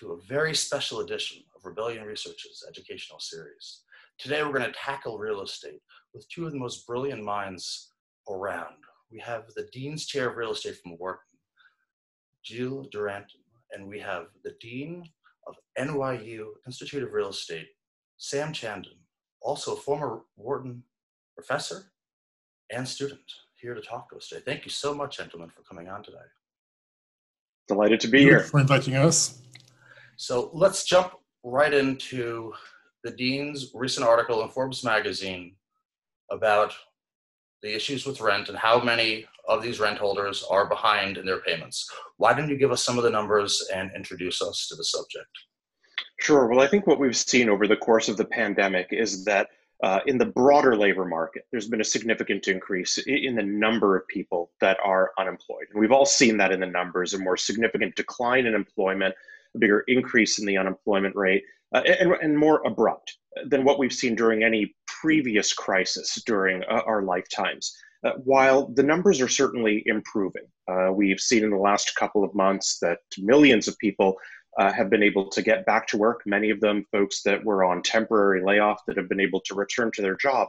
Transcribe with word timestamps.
to 0.00 0.12
a 0.12 0.20
very 0.26 0.54
special 0.54 1.00
edition 1.00 1.42
of 1.54 1.64
Rebellion 1.64 2.04
Research's 2.04 2.64
educational 2.66 3.20
series. 3.20 3.82
Today 4.18 4.42
we're 4.42 4.58
going 4.58 4.64
to 4.64 4.72
tackle 4.72 5.18
real 5.18 5.42
estate 5.42 5.82
with 6.14 6.26
two 6.30 6.46
of 6.46 6.52
the 6.52 6.58
most 6.58 6.86
brilliant 6.86 7.22
minds 7.22 7.92
around. 8.30 8.76
We 9.12 9.18
have 9.18 9.44
the 9.54 9.68
Dean's 9.74 10.06
Chair 10.06 10.30
of 10.30 10.36
Real 10.36 10.52
Estate 10.52 10.78
from 10.82 10.96
Wharton, 10.96 11.20
Gilles 12.46 12.88
Duranton, 12.94 13.42
and 13.72 13.86
we 13.86 13.98
have 13.98 14.28
the 14.42 14.54
Dean 14.58 15.04
of 15.46 15.56
NYU 15.78 16.46
Institute 16.66 17.02
of 17.02 17.12
Real 17.12 17.28
Estate, 17.28 17.68
Sam 18.16 18.54
Chandan, 18.54 18.96
also 19.42 19.74
a 19.74 19.80
former 19.80 20.22
Wharton 20.36 20.82
professor 21.34 21.92
and 22.72 22.88
student, 22.88 23.20
here 23.60 23.74
to 23.74 23.82
talk 23.82 24.08
to 24.10 24.16
us 24.16 24.28
today. 24.28 24.42
Thank 24.46 24.64
you 24.64 24.70
so 24.70 24.94
much, 24.94 25.18
gentlemen, 25.18 25.50
for 25.50 25.62
coming 25.62 25.88
on 25.88 26.02
today. 26.02 26.16
Delighted 27.68 28.00
to 28.00 28.08
be 28.08 28.22
here. 28.22 28.40
For 28.40 28.60
inviting 28.60 28.96
us. 28.96 29.40
So 30.20 30.50
let's 30.52 30.84
jump 30.84 31.14
right 31.44 31.72
into 31.72 32.52
the 33.04 33.10
Dean's 33.10 33.70
recent 33.72 34.06
article 34.06 34.42
in 34.42 34.50
Forbes 34.50 34.84
magazine 34.84 35.54
about 36.30 36.74
the 37.62 37.74
issues 37.74 38.04
with 38.04 38.20
rent 38.20 38.50
and 38.50 38.58
how 38.58 38.82
many 38.82 39.24
of 39.48 39.62
these 39.62 39.80
rent 39.80 39.96
holders 39.96 40.44
are 40.50 40.68
behind 40.68 41.16
in 41.16 41.24
their 41.24 41.40
payments. 41.40 41.88
Why 42.18 42.34
don't 42.34 42.50
you 42.50 42.58
give 42.58 42.70
us 42.70 42.84
some 42.84 42.98
of 42.98 43.04
the 43.04 43.08
numbers 43.08 43.66
and 43.74 43.90
introduce 43.96 44.42
us 44.42 44.68
to 44.68 44.74
the 44.76 44.84
subject? 44.84 45.30
Sure. 46.20 46.48
Well, 46.48 46.60
I 46.60 46.68
think 46.68 46.86
what 46.86 47.00
we've 47.00 47.16
seen 47.16 47.48
over 47.48 47.66
the 47.66 47.78
course 47.78 48.10
of 48.10 48.18
the 48.18 48.26
pandemic 48.26 48.88
is 48.90 49.24
that 49.24 49.48
uh, 49.82 50.00
in 50.04 50.18
the 50.18 50.26
broader 50.26 50.76
labor 50.76 51.06
market, 51.06 51.46
there's 51.50 51.68
been 51.68 51.80
a 51.80 51.84
significant 51.84 52.46
increase 52.46 52.98
in 53.06 53.36
the 53.36 53.42
number 53.42 53.96
of 53.96 54.06
people 54.08 54.50
that 54.60 54.76
are 54.84 55.12
unemployed. 55.18 55.68
And 55.72 55.80
we've 55.80 55.92
all 55.92 56.04
seen 56.04 56.36
that 56.36 56.52
in 56.52 56.60
the 56.60 56.66
numbers 56.66 57.14
a 57.14 57.18
more 57.18 57.38
significant 57.38 57.96
decline 57.96 58.44
in 58.44 58.54
employment, 58.54 59.14
a 59.54 59.58
bigger 59.58 59.84
increase 59.88 60.38
in 60.38 60.46
the 60.46 60.56
unemployment 60.56 61.14
rate, 61.16 61.42
uh, 61.74 61.82
and, 62.00 62.12
and, 62.22 62.36
more 62.36 62.62
abrupt 62.66 63.18
than 63.46 63.64
what 63.64 63.78
we've 63.78 63.92
seen 63.92 64.14
during 64.14 64.42
any 64.42 64.74
previous 64.86 65.52
crisis 65.52 66.20
during 66.26 66.62
uh, 66.64 66.82
our 66.86 67.02
lifetimes. 67.02 67.72
Uh, 68.02 68.12
while 68.24 68.68
the 68.74 68.82
numbers 68.82 69.20
are 69.20 69.28
certainly 69.28 69.82
improving, 69.86 70.44
uh, 70.68 70.90
we've 70.92 71.20
seen 71.20 71.44
in 71.44 71.50
the 71.50 71.56
last 71.56 71.94
couple 71.96 72.24
of 72.24 72.34
months 72.34 72.78
that 72.80 72.98
millions 73.18 73.68
of 73.68 73.76
people 73.78 74.16
uh, 74.58 74.72
have 74.72 74.90
been 74.90 75.02
able 75.02 75.28
to 75.28 75.42
get 75.42 75.66
back 75.66 75.86
to 75.86 75.96
work, 75.96 76.22
many 76.26 76.50
of 76.50 76.60
them 76.60 76.84
folks 76.90 77.22
that 77.22 77.44
were 77.44 77.62
on 77.62 77.82
temporary 77.82 78.42
layoff 78.42 78.80
that 78.86 78.96
have 78.96 79.08
been 79.08 79.20
able 79.20 79.40
to 79.40 79.54
return 79.54 79.90
to 79.94 80.02
their 80.02 80.16
job. 80.16 80.48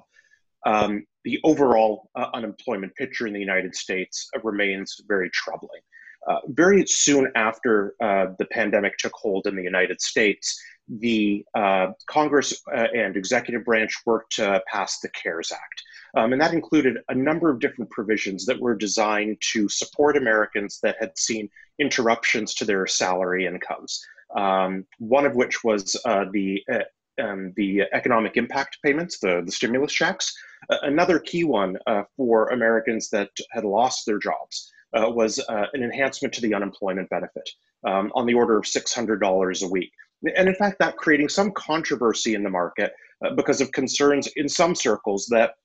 Um, 0.65 1.05
the 1.23 1.39
overall 1.43 2.09
uh, 2.15 2.27
unemployment 2.33 2.95
picture 2.95 3.27
in 3.27 3.33
the 3.33 3.39
United 3.39 3.75
States 3.75 4.29
remains 4.43 4.99
very 5.07 5.29
troubling. 5.31 5.81
Uh, 6.27 6.37
very 6.49 6.85
soon 6.85 7.31
after 7.35 7.95
uh, 8.01 8.27
the 8.37 8.45
pandemic 8.45 8.97
took 8.97 9.13
hold 9.13 9.47
in 9.47 9.55
the 9.55 9.63
United 9.63 9.99
States, 10.01 10.61
the 10.99 11.43
uh, 11.55 11.87
Congress 12.07 12.61
and 12.71 13.15
executive 13.15 13.63
branch 13.63 13.95
worked 14.05 14.35
to 14.35 14.61
pass 14.67 14.99
the 14.99 15.09
CARES 15.09 15.51
Act. 15.51 15.83
Um, 16.15 16.33
and 16.33 16.41
that 16.41 16.53
included 16.53 16.97
a 17.09 17.15
number 17.15 17.49
of 17.49 17.59
different 17.59 17.89
provisions 17.91 18.45
that 18.45 18.59
were 18.59 18.75
designed 18.75 19.37
to 19.53 19.69
support 19.69 20.17
Americans 20.17 20.79
that 20.83 20.97
had 20.99 21.17
seen 21.17 21.49
interruptions 21.79 22.53
to 22.55 22.65
their 22.65 22.85
salary 22.87 23.45
incomes. 23.45 24.05
Um, 24.35 24.85
one 24.99 25.25
of 25.25 25.35
which 25.35 25.63
was 25.63 25.99
uh, 26.05 26.25
the 26.31 26.63
uh, 26.71 26.79
um, 27.21 27.53
the 27.55 27.83
economic 27.93 28.37
impact 28.37 28.79
payments, 28.83 29.19
the, 29.19 29.41
the 29.45 29.51
stimulus 29.51 29.91
checks. 29.91 30.33
Uh, 30.69 30.77
another 30.83 31.19
key 31.19 31.43
one 31.43 31.77
uh, 31.85 32.03
for 32.15 32.47
Americans 32.47 33.09
that 33.09 33.29
had 33.51 33.65
lost 33.65 34.05
their 34.05 34.17
jobs 34.17 34.71
uh, 34.97 35.09
was 35.09 35.39
uh, 35.39 35.65
an 35.73 35.83
enhancement 35.83 36.33
to 36.33 36.41
the 36.41 36.53
unemployment 36.53 37.09
benefit 37.09 37.49
um, 37.87 38.11
on 38.15 38.25
the 38.25 38.33
order 38.33 38.57
of 38.57 38.65
$600 38.65 39.63
a 39.63 39.67
week. 39.67 39.91
And 40.37 40.47
in 40.47 40.55
fact, 40.55 40.77
that 40.79 40.97
creating 40.97 41.29
some 41.29 41.51
controversy 41.51 42.35
in 42.35 42.43
the 42.43 42.49
market 42.49 42.93
because 43.35 43.61
of 43.61 43.71
concerns 43.71 44.27
in 44.35 44.47
some 44.47 44.75
circles 44.75 45.27
that 45.31 45.55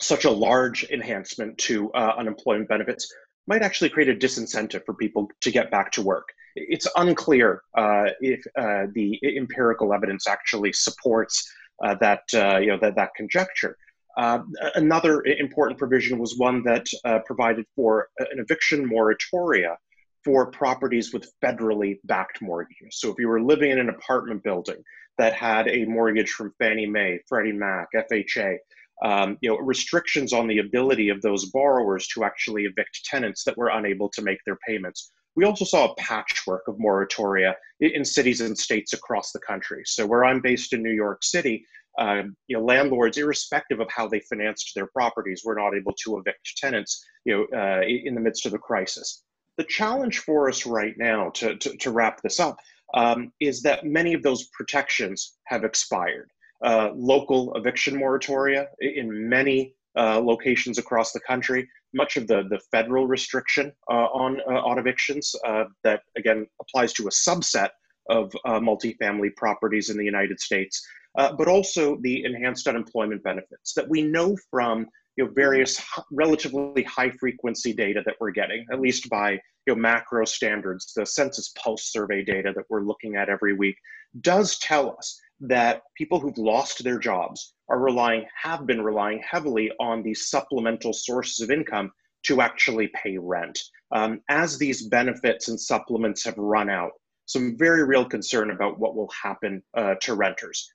such 0.00 0.24
a 0.24 0.30
large 0.30 0.84
enhancement 0.90 1.56
to 1.58 1.90
uh, 1.92 2.14
unemployment 2.18 2.68
benefits 2.68 3.12
might 3.46 3.62
actually 3.62 3.90
create 3.90 4.08
a 4.08 4.14
disincentive 4.14 4.84
for 4.84 4.94
people 4.94 5.28
to 5.40 5.50
get 5.50 5.70
back 5.70 5.92
to 5.92 6.02
work. 6.02 6.28
It's 6.56 6.86
unclear 6.96 7.62
uh, 7.76 8.06
if 8.20 8.44
uh, 8.56 8.86
the 8.94 9.18
empirical 9.36 9.92
evidence 9.92 10.26
actually 10.26 10.72
supports 10.72 11.50
uh, 11.82 11.96
that 12.00 12.22
uh, 12.32 12.58
you 12.58 12.68
know 12.68 12.78
that 12.80 12.96
that 12.96 13.10
conjecture. 13.16 13.76
Uh, 14.16 14.40
another 14.76 15.24
important 15.24 15.78
provision 15.78 16.18
was 16.18 16.36
one 16.38 16.62
that 16.64 16.86
provided 17.26 17.64
for 17.74 18.08
an 18.18 18.38
eviction 18.38 18.88
moratoria 18.88 19.76
for 20.24 20.50
properties 20.50 21.12
with 21.12 21.30
federally 21.42 21.98
backed 22.04 22.40
mortgages. 22.40 22.98
So 22.98 23.10
if 23.10 23.16
you 23.18 23.28
were 23.28 23.42
living 23.42 23.70
in 23.70 23.78
an 23.78 23.90
apartment 23.90 24.42
building 24.42 24.82
that 25.18 25.34
had 25.34 25.68
a 25.68 25.84
mortgage 25.84 26.30
from 26.30 26.54
Fannie 26.58 26.86
Mae, 26.86 27.20
Freddie 27.28 27.52
Mac, 27.52 27.88
FHA, 27.94 28.56
um, 29.04 29.36
you 29.40 29.50
know, 29.50 29.58
restrictions 29.58 30.32
on 30.32 30.46
the 30.46 30.58
ability 30.58 31.08
of 31.08 31.20
those 31.20 31.46
borrowers 31.46 32.06
to 32.08 32.24
actually 32.24 32.64
evict 32.64 33.04
tenants 33.04 33.44
that 33.44 33.56
were 33.56 33.68
unable 33.68 34.08
to 34.10 34.22
make 34.22 34.38
their 34.46 34.58
payments. 34.66 35.12
We 35.36 35.44
also 35.44 35.64
saw 35.64 35.90
a 35.90 35.94
patchwork 35.96 36.68
of 36.68 36.76
moratoria 36.76 37.54
in 37.80 38.04
cities 38.04 38.40
and 38.40 38.56
states 38.56 38.92
across 38.92 39.32
the 39.32 39.40
country. 39.40 39.82
So 39.84 40.06
where 40.06 40.24
I'm 40.24 40.40
based 40.40 40.72
in 40.72 40.82
New 40.82 40.92
York 40.92 41.24
City, 41.24 41.64
uh, 41.98 42.22
you 42.48 42.56
know, 42.56 42.64
landlords, 42.64 43.18
irrespective 43.18 43.80
of 43.80 43.88
how 43.90 44.08
they 44.08 44.20
financed 44.20 44.72
their 44.74 44.86
properties, 44.86 45.42
were 45.44 45.54
not 45.54 45.74
able 45.74 45.92
to 46.04 46.18
evict 46.18 46.56
tenants, 46.56 47.04
you 47.24 47.46
know, 47.52 47.58
uh, 47.58 47.82
in 47.82 48.14
the 48.14 48.20
midst 48.20 48.46
of 48.46 48.52
the 48.52 48.58
crisis. 48.58 49.22
The 49.56 49.64
challenge 49.64 50.18
for 50.20 50.48
us 50.48 50.66
right 50.66 50.94
now, 50.98 51.30
to, 51.30 51.56
to, 51.56 51.76
to 51.76 51.90
wrap 51.90 52.20
this 52.22 52.40
up, 52.40 52.56
um, 52.94 53.32
is 53.40 53.62
that 53.62 53.86
many 53.86 54.14
of 54.14 54.22
those 54.22 54.48
protections 54.48 55.36
have 55.46 55.64
expired 55.64 56.30
uh, 56.64 56.90
local 56.94 57.54
eviction 57.54 57.94
moratoria 57.94 58.66
in 58.80 59.28
many 59.28 59.74
uh, 59.96 60.18
locations 60.18 60.78
across 60.78 61.12
the 61.12 61.20
country. 61.20 61.68
Much 61.94 62.16
of 62.16 62.26
the, 62.26 62.42
the 62.50 62.60
federal 62.70 63.06
restriction 63.06 63.72
uh, 63.90 64.06
on, 64.12 64.40
uh, 64.50 64.60
on 64.60 64.78
evictions 64.78 65.34
uh, 65.46 65.64
that, 65.82 66.02
again, 66.16 66.46
applies 66.60 66.92
to 66.94 67.06
a 67.06 67.10
subset 67.10 67.70
of 68.10 68.30
multifamily 68.46 69.34
properties 69.36 69.88
in 69.88 69.96
the 69.96 70.04
United 70.04 70.38
States, 70.38 70.86
but 71.16 71.48
also 71.48 71.96
the 72.02 72.22
enhanced 72.24 72.66
unemployment 72.68 73.22
benefits 73.22 73.72
that 73.72 73.88
we 73.88 74.02
know 74.02 74.36
from 74.50 74.86
you 75.16 75.24
know, 75.24 75.30
various 75.34 75.82
relatively 76.12 76.82
high 76.82 77.10
frequency 77.10 77.72
data 77.72 78.02
that 78.04 78.16
we're 78.20 78.30
getting, 78.30 78.66
at 78.72 78.80
least 78.80 79.08
by 79.08 79.32
you 79.66 79.74
know, 79.74 79.76
macro 79.76 80.24
standards, 80.24 80.92
the 80.94 81.06
Census 81.06 81.54
Pulse 81.56 81.90
survey 81.90 82.22
data 82.24 82.52
that 82.54 82.64
we're 82.68 82.82
looking 82.82 83.16
at 83.16 83.28
every 83.28 83.54
week, 83.54 83.76
does 84.20 84.58
tell 84.58 84.94
us 84.98 85.18
that 85.40 85.82
people 85.96 86.20
who've 86.20 86.38
lost 86.38 86.82
their 86.84 86.98
jobs 86.98 87.54
are 87.68 87.78
relying, 87.78 88.26
have 88.40 88.66
been 88.66 88.82
relying 88.82 89.22
heavily 89.28 89.70
on 89.80 90.02
these 90.02 90.28
supplemental 90.28 90.92
sources 90.92 91.40
of 91.40 91.50
income 91.50 91.90
to 92.24 92.40
actually 92.40 92.90
pay 93.02 93.18
rent. 93.18 93.58
Um, 93.92 94.20
as 94.28 94.58
these 94.58 94.88
benefits 94.88 95.48
and 95.48 95.60
supplements 95.60 96.24
have 96.24 96.38
run 96.38 96.70
out, 96.70 96.92
some 97.26 97.56
very 97.56 97.84
real 97.84 98.04
concern 98.04 98.50
about 98.50 98.78
what 98.78 98.94
will 98.94 99.10
happen 99.22 99.62
uh, 99.76 99.94
to 100.02 100.14
renters. 100.14 100.70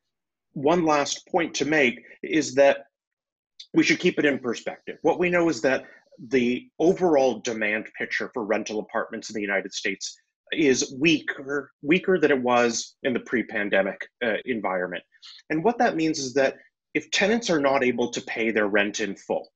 One 0.53 0.85
last 0.85 1.27
point 1.27 1.53
to 1.55 1.65
make 1.65 1.99
is 2.23 2.55
that 2.55 2.85
we 3.73 3.83
should 3.83 3.99
keep 3.99 4.17
it 4.17 4.25
in 4.25 4.39
perspective. 4.39 4.97
What 5.03 5.19
we 5.19 5.29
know 5.29 5.49
is 5.49 5.61
that 5.61 5.85
the 6.27 6.67
overall 6.79 7.39
demand 7.39 7.87
picture 7.97 8.31
for 8.33 8.43
rental 8.43 8.79
apartments 8.79 9.29
in 9.29 9.35
the 9.35 9.41
United 9.41 9.73
States 9.73 10.17
is 10.51 10.93
weaker 10.99 11.71
weaker 11.81 12.19
than 12.19 12.31
it 12.31 12.41
was 12.41 12.95
in 13.03 13.13
the 13.13 13.19
pre-pandemic 13.19 14.07
uh, 14.23 14.33
environment. 14.45 15.03
And 15.49 15.63
what 15.63 15.77
that 15.77 15.95
means 15.95 16.19
is 16.19 16.33
that 16.33 16.57
if 16.93 17.11
tenants 17.11 17.49
are 17.49 17.59
not 17.59 17.83
able 17.83 18.09
to 18.11 18.21
pay 18.21 18.51
their 18.51 18.67
rent 18.67 18.99
in 18.99 19.15
full 19.15 19.49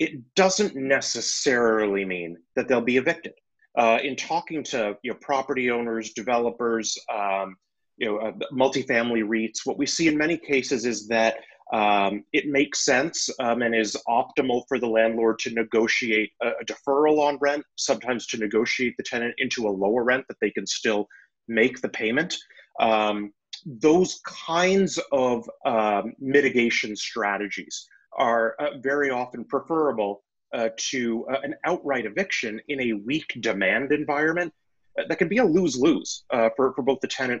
it 0.00 0.34
doesn't 0.34 0.74
necessarily 0.74 2.04
mean 2.04 2.38
that 2.56 2.66
they'll 2.66 2.80
be 2.80 2.96
evicted. 2.96 3.34
Uh, 3.78 3.98
in 4.02 4.16
talking 4.16 4.64
to 4.64 4.96
you 5.04 5.12
know 5.12 5.18
property 5.20 5.70
owners 5.70 6.12
developers 6.12 6.98
um, 7.14 7.54
you 7.98 8.08
know 8.08 8.18
uh, 8.18 8.32
multifamily 8.52 9.22
REITs 9.22 9.64
what 9.64 9.78
we 9.78 9.86
see 9.86 10.08
in 10.08 10.18
many 10.18 10.36
cases 10.36 10.84
is 10.84 11.06
that 11.06 11.36
um, 11.72 12.24
it 12.32 12.48
makes 12.48 12.84
sense 12.84 13.30
um, 13.38 13.62
and 13.62 13.74
is 13.74 13.96
optimal 14.08 14.62
for 14.66 14.78
the 14.78 14.88
landlord 14.88 15.38
to 15.40 15.50
negotiate 15.50 16.32
a, 16.42 16.48
a, 16.48 16.64
deferral 16.64 17.20
on 17.20 17.38
rent, 17.40 17.64
sometimes 17.76 18.26
to 18.28 18.38
negotiate 18.38 18.96
the 18.96 19.04
tenant 19.04 19.34
into 19.38 19.68
a 19.68 19.70
lower 19.70 20.02
rent 20.02 20.24
that 20.28 20.38
they 20.40 20.50
can 20.50 20.66
still 20.66 21.06
make 21.46 21.80
the 21.80 21.88
payment. 21.88 22.36
Um, 22.80 23.32
those 23.64 24.20
kinds 24.24 24.98
of 25.12 25.48
um, 25.64 26.14
mitigation 26.18 26.96
strategies 26.96 27.86
are 28.12 28.54
uh, 28.58 28.78
very 28.78 29.10
often 29.10 29.44
preferable 29.44 30.24
uh, 30.52 30.70
to 30.76 31.26
uh, 31.28 31.38
an 31.44 31.54
outright 31.64 32.06
eviction 32.06 32.60
in 32.68 32.80
a 32.80 32.92
weak 32.94 33.38
demand 33.40 33.92
environment 33.92 34.52
uh, 34.98 35.04
that 35.08 35.18
can 35.18 35.28
be 35.28 35.38
a 35.38 35.44
lose 35.44 35.76
lose 35.76 36.24
uh, 36.30 36.48
for, 36.56 36.72
for 36.74 36.82
both 36.82 37.00
the 37.00 37.06
tenant 37.06 37.40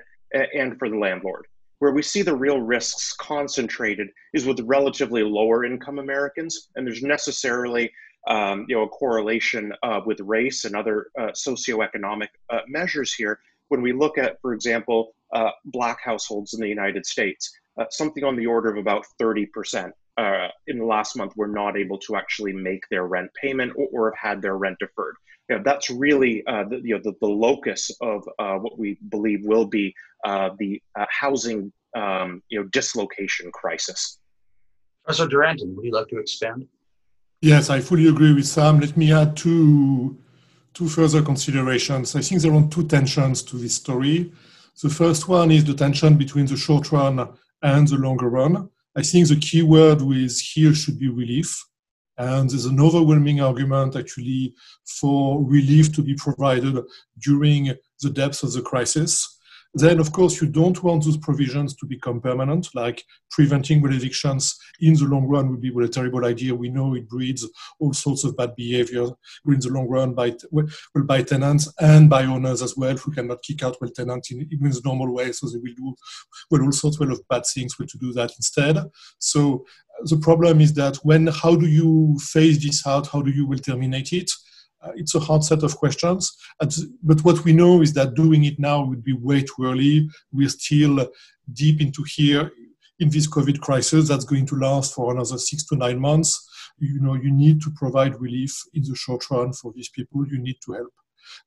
and 0.54 0.78
for 0.78 0.88
the 0.88 0.96
landlord. 0.96 1.46
Where 1.80 1.92
we 1.92 2.02
see 2.02 2.22
the 2.22 2.36
real 2.36 2.60
risks 2.60 3.14
concentrated 3.14 4.10
is 4.34 4.46
with 4.46 4.60
relatively 4.60 5.22
lower 5.22 5.64
income 5.64 5.98
Americans, 5.98 6.68
and 6.76 6.86
there's 6.86 7.02
necessarily 7.02 7.90
um, 8.28 8.66
you 8.68 8.76
know 8.76 8.82
a 8.82 8.88
correlation 8.88 9.72
uh, 9.82 10.00
with 10.04 10.20
race 10.20 10.66
and 10.66 10.76
other 10.76 11.08
uh, 11.18 11.32
socioeconomic 11.32 12.28
uh, 12.50 12.60
measures 12.68 13.14
here. 13.14 13.40
when 13.68 13.82
we 13.82 13.92
look 13.92 14.18
at, 14.18 14.40
for 14.42 14.52
example, 14.52 15.14
uh, 15.32 15.50
black 15.64 15.98
households 16.04 16.54
in 16.54 16.60
the 16.60 16.68
United 16.68 17.06
States, 17.06 17.50
uh, 17.78 17.84
something 17.90 18.24
on 18.24 18.36
the 18.36 18.46
order 18.46 18.68
of 18.70 18.76
about 18.76 19.06
30% 19.20 19.92
uh, 20.18 20.48
in 20.66 20.78
the 20.78 20.84
last 20.84 21.16
month 21.16 21.34
were 21.36 21.48
not 21.48 21.78
able 21.78 21.98
to 21.98 22.16
actually 22.16 22.52
make 22.52 22.86
their 22.90 23.06
rent 23.06 23.30
payment 23.40 23.72
or, 23.76 23.88
or 23.92 24.10
have 24.10 24.32
had 24.32 24.42
their 24.42 24.56
rent 24.56 24.78
deferred. 24.80 25.14
You 25.50 25.56
know, 25.56 25.62
that's 25.64 25.90
really 25.90 26.46
uh, 26.46 26.62
the, 26.70 26.76
you 26.76 26.94
know, 26.94 27.00
the, 27.02 27.12
the 27.20 27.26
locus 27.26 27.90
of 28.00 28.22
uh, 28.38 28.54
what 28.58 28.78
we 28.78 28.98
believe 29.08 29.40
will 29.44 29.66
be 29.66 29.92
uh, 30.24 30.50
the 30.60 30.80
uh, 30.96 31.06
housing 31.10 31.72
um, 31.96 32.40
you 32.50 32.60
know, 32.60 32.68
dislocation 32.68 33.50
crisis. 33.50 34.20
Professor 35.04 35.26
Duranton, 35.26 35.74
would 35.74 35.84
you 35.84 35.90
like 35.90 36.06
to 36.08 36.18
expand? 36.18 36.68
Yes, 37.42 37.68
I 37.68 37.80
fully 37.80 38.06
agree 38.06 38.32
with 38.32 38.46
Sam. 38.46 38.78
Let 38.78 38.96
me 38.96 39.12
add 39.12 39.36
two, 39.36 40.16
two 40.72 40.88
further 40.88 41.20
considerations. 41.20 42.14
I 42.14 42.20
think 42.20 42.42
there 42.42 42.54
are 42.54 42.68
two 42.68 42.86
tensions 42.86 43.42
to 43.42 43.56
this 43.56 43.74
story. 43.74 44.32
The 44.80 44.88
first 44.88 45.26
one 45.28 45.50
is 45.50 45.64
the 45.64 45.74
tension 45.74 46.16
between 46.16 46.46
the 46.46 46.56
short 46.56 46.92
run 46.92 47.28
and 47.60 47.88
the 47.88 47.96
longer 47.96 48.28
run. 48.28 48.70
I 48.94 49.02
think 49.02 49.26
the 49.26 49.36
key 49.36 49.62
word 49.62 50.00
with 50.00 50.38
here 50.38 50.74
should 50.74 51.00
be 51.00 51.08
relief. 51.08 51.60
And 52.20 52.50
there's 52.50 52.66
an 52.66 52.78
overwhelming 52.78 53.40
argument 53.40 53.96
actually 53.96 54.54
for 54.84 55.42
relief 55.42 55.90
to 55.94 56.02
be 56.02 56.14
provided 56.14 56.78
during 57.18 57.72
the 58.02 58.10
depths 58.10 58.42
of 58.42 58.52
the 58.52 58.60
crisis. 58.60 59.39
Then, 59.74 60.00
of 60.00 60.10
course, 60.10 60.40
you 60.40 60.48
don't 60.48 60.82
want 60.82 61.04
those 61.04 61.16
provisions 61.16 61.76
to 61.76 61.86
become 61.86 62.20
permanent, 62.20 62.68
like 62.74 63.04
preventing 63.30 63.84
evictions 63.84 64.58
in 64.80 64.94
the 64.94 65.04
long 65.04 65.26
run 65.28 65.48
would 65.48 65.60
be 65.60 65.72
a 65.84 65.88
terrible 65.88 66.24
idea. 66.24 66.54
We 66.54 66.70
know 66.70 66.94
it 66.94 67.08
breeds 67.08 67.48
all 67.78 67.92
sorts 67.92 68.24
of 68.24 68.36
bad 68.36 68.56
behavior 68.56 69.04
in 69.46 69.60
the 69.60 69.68
long 69.68 69.88
run 69.88 70.14
by, 70.14 70.34
well, 70.50 70.66
by 71.04 71.22
tenants 71.22 71.72
and 71.78 72.10
by 72.10 72.24
owners 72.24 72.62
as 72.62 72.76
well, 72.76 72.96
who 72.96 73.12
cannot 73.12 73.42
kick 73.42 73.62
out 73.62 73.76
well 73.80 73.90
tenants 73.90 74.32
in, 74.32 74.40
in 74.40 74.70
the 74.70 74.80
normal 74.84 75.14
way. 75.14 75.30
So 75.30 75.48
they 75.48 75.58
will 75.58 75.74
do 75.76 75.94
well 76.50 76.62
all 76.62 76.72
sorts 76.72 76.98
well 76.98 77.12
of 77.12 77.26
bad 77.28 77.46
things 77.46 77.78
well 77.78 77.86
to 77.86 77.98
do 77.98 78.12
that 78.14 78.32
instead. 78.36 78.76
So 79.20 79.64
uh, 80.00 80.06
the 80.06 80.18
problem 80.18 80.60
is 80.60 80.74
that 80.74 80.96
when, 81.04 81.28
how 81.28 81.54
do 81.54 81.66
you 81.66 82.16
phase 82.20 82.60
this 82.60 82.84
out? 82.88 83.06
How 83.06 83.22
do 83.22 83.30
you 83.30 83.46
will 83.46 83.58
terminate 83.58 84.12
it? 84.12 84.32
Uh, 84.82 84.92
it's 84.94 85.14
a 85.14 85.20
hard 85.20 85.44
set 85.44 85.62
of 85.62 85.76
questions. 85.76 86.36
And, 86.60 86.72
But 87.02 87.24
what 87.24 87.44
we 87.44 87.52
know 87.52 87.82
is 87.82 87.92
that 87.94 88.14
doing 88.14 88.44
it 88.44 88.58
now 88.58 88.84
would 88.84 89.04
be 89.04 89.12
way 89.12 89.42
too 89.42 89.64
early. 89.64 90.08
We're 90.32 90.48
still 90.48 91.08
deep 91.52 91.80
into 91.80 92.04
here 92.04 92.50
in 92.98 93.10
this 93.10 93.26
COVID 93.26 93.60
crisis 93.60 94.08
that's 94.08 94.24
going 94.24 94.46
to 94.46 94.56
last 94.56 94.94
for 94.94 95.12
another 95.12 95.38
six 95.38 95.64
to 95.66 95.76
nine 95.76 95.98
months. 95.98 96.46
You 96.78 97.00
know, 97.00 97.14
you 97.14 97.30
need 97.30 97.60
to 97.62 97.70
provide 97.76 98.20
relief 98.20 98.54
in 98.74 98.82
the 98.82 98.94
short 98.94 99.28
run 99.30 99.52
for 99.52 99.72
these 99.74 99.88
people. 99.88 100.26
You 100.26 100.38
need 100.38 100.56
to 100.64 100.72
help. 100.72 100.92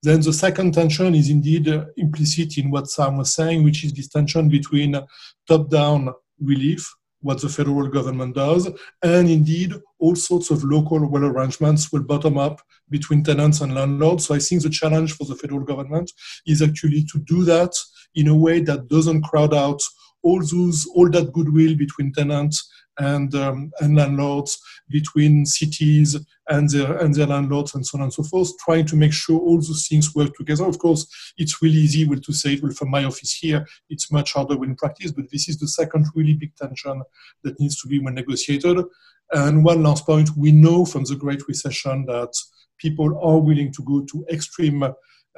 Then 0.01 0.21
the 0.21 0.33
second 0.33 0.73
tension 0.73 1.15
is 1.15 1.29
indeed 1.29 1.67
uh, 1.67 1.85
implicit 1.97 2.57
in 2.57 2.71
what 2.71 2.89
Sam 2.89 3.17
was 3.17 3.33
saying, 3.33 3.63
which 3.63 3.83
is 3.83 3.93
this 3.93 4.07
tension 4.07 4.47
between 4.49 4.99
top-down 5.47 6.13
relief 6.39 6.93
what 7.23 7.41
the 7.41 7.49
federal 7.49 7.87
government 7.87 8.35
does, 8.35 8.69
and 9.01 9.29
indeed 9.29 9.73
all 9.99 10.15
sorts 10.15 10.51
of 10.51 10.63
local 10.63 11.09
well 11.09 11.25
arrangements 11.25 11.91
will 11.91 12.03
bottom 12.03 12.37
up 12.37 12.61
between 12.89 13.23
tenants 13.23 13.61
and 13.61 13.73
landlords. 13.73 14.27
So 14.27 14.35
I 14.35 14.39
think 14.39 14.61
the 14.61 14.69
challenge 14.69 15.13
for 15.13 15.25
the 15.25 15.35
federal 15.35 15.63
government 15.63 16.11
is 16.45 16.61
actually 16.61 17.03
to 17.11 17.19
do 17.19 17.43
that 17.45 17.73
in 18.13 18.27
a 18.27 18.35
way 18.35 18.59
that 18.61 18.87
doesn't 18.87 19.23
crowd 19.23 19.53
out 19.53 19.81
all 20.21 20.39
those 20.39 20.85
all 20.95 21.09
that 21.09 21.33
goodwill 21.33 21.75
between 21.75 22.13
tenants 22.13 22.69
and 22.99 23.33
um, 23.35 23.71
and 23.79 23.95
landlords 23.95 24.59
between 24.89 25.45
cities 25.45 26.17
and 26.49 26.69
their 26.69 26.97
and 26.97 27.13
their 27.15 27.27
landlords 27.27 27.73
and 27.73 27.85
so 27.85 27.97
on 27.97 28.03
and 28.03 28.13
so 28.13 28.23
forth, 28.23 28.51
trying 28.59 28.85
to 28.85 28.95
make 28.95 29.13
sure 29.13 29.39
all 29.39 29.57
those 29.57 29.87
things 29.87 30.13
work 30.13 30.33
together. 30.35 30.65
Of 30.65 30.79
course, 30.79 31.07
it's 31.37 31.61
really 31.61 31.77
easy 31.77 32.05
well, 32.05 32.19
to 32.19 32.33
say 32.33 32.59
well 32.61 32.71
from 32.71 32.91
my 32.91 33.03
office 33.03 33.33
here. 33.33 33.65
It's 33.89 34.11
much 34.11 34.33
harder 34.33 34.63
in 34.63 34.75
practice, 34.75 35.11
but 35.11 35.31
this 35.31 35.49
is 35.49 35.57
the 35.57 35.67
second 35.67 36.07
really 36.15 36.33
big 36.33 36.55
tension 36.55 37.01
that 37.43 37.59
needs 37.59 37.81
to 37.81 37.87
be 37.87 37.99
well 37.99 38.13
negotiated. 38.13 38.83
And 39.31 39.63
one 39.63 39.83
last 39.83 40.05
point: 40.05 40.29
we 40.37 40.51
know 40.51 40.85
from 40.85 41.05
the 41.05 41.15
Great 41.15 41.47
Recession 41.47 42.05
that 42.07 42.33
people 42.77 43.17
are 43.23 43.39
willing 43.39 43.71
to 43.71 43.83
go 43.83 44.05
to 44.11 44.25
extreme 44.29 44.83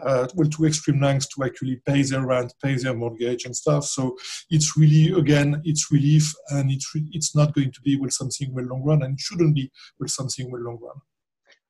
uh, 0.01 0.27
well, 0.35 0.49
to 0.49 0.65
extreme 0.65 1.01
lengths 1.01 1.27
to 1.27 1.43
actually 1.43 1.81
pay 1.85 2.01
their 2.03 2.25
rent, 2.25 2.53
pay 2.63 2.75
their 2.75 2.93
mortgage 2.93 3.45
and 3.45 3.55
stuff. 3.55 3.85
So 3.85 4.17
it's 4.49 4.77
really, 4.77 5.17
again, 5.17 5.61
it's 5.65 5.91
relief 5.91 6.33
and 6.49 6.71
it's, 6.71 6.91
it's 7.11 7.35
not 7.35 7.53
going 7.53 7.71
to 7.71 7.81
be 7.81 7.97
well 7.97 8.11
something 8.11 8.53
well 8.53 8.65
long 8.65 8.83
run 8.83 9.03
and 9.03 9.19
shouldn't 9.19 9.55
be 9.55 9.71
well 9.99 10.09
something 10.09 10.51
well 10.51 10.61
long 10.61 10.79
run. 10.81 10.95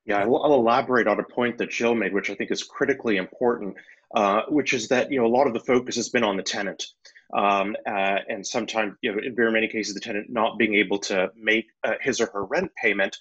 Yeah, 0.04 0.20
I'll, 0.20 0.42
I'll 0.42 0.54
elaborate 0.54 1.08
on 1.08 1.18
a 1.18 1.24
point 1.24 1.58
that 1.58 1.72
Gilles 1.72 1.96
made, 1.96 2.14
which 2.14 2.30
I 2.30 2.34
think 2.34 2.50
is 2.52 2.62
critically 2.62 3.16
important, 3.16 3.76
uh, 4.14 4.42
which 4.48 4.72
is 4.72 4.86
that, 4.88 5.10
you 5.10 5.18
know, 5.18 5.26
a 5.26 5.28
lot 5.28 5.48
of 5.48 5.52
the 5.52 5.60
focus 5.60 5.96
has 5.96 6.08
been 6.08 6.22
on 6.22 6.36
the 6.36 6.44
tenant. 6.44 6.84
Um, 7.36 7.74
uh, 7.88 8.18
and 8.28 8.46
sometimes, 8.46 8.94
you 9.02 9.12
know, 9.12 9.18
in 9.18 9.34
very 9.34 9.50
many 9.50 9.66
cases, 9.66 9.94
the 9.94 10.00
tenant 10.00 10.30
not 10.30 10.58
being 10.58 10.74
able 10.74 10.98
to 11.00 11.30
make 11.36 11.66
uh, 11.82 11.94
his 12.00 12.20
or 12.20 12.30
her 12.32 12.44
rent 12.44 12.70
payment. 12.80 13.16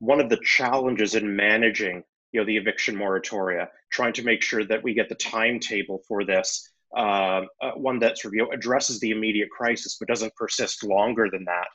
One 0.00 0.20
of 0.20 0.28
the 0.28 0.40
challenges 0.42 1.14
in 1.14 1.36
managing 1.36 2.02
you 2.32 2.40
know 2.40 2.46
the 2.46 2.56
eviction 2.56 2.96
moratoria, 2.96 3.68
trying 3.90 4.12
to 4.14 4.22
make 4.22 4.42
sure 4.42 4.64
that 4.64 4.82
we 4.82 4.94
get 4.94 5.08
the 5.08 5.14
timetable 5.14 6.02
for 6.06 6.24
this, 6.24 6.70
uh, 6.96 7.42
uh, 7.62 7.72
one 7.76 7.98
that 8.00 8.18
sort 8.18 8.32
of 8.32 8.36
you 8.36 8.42
know, 8.44 8.50
addresses 8.50 9.00
the 9.00 9.10
immediate 9.10 9.50
crisis 9.50 9.96
but 9.98 10.08
doesn't 10.08 10.34
persist 10.36 10.84
longer 10.84 11.28
than 11.30 11.44
that. 11.44 11.68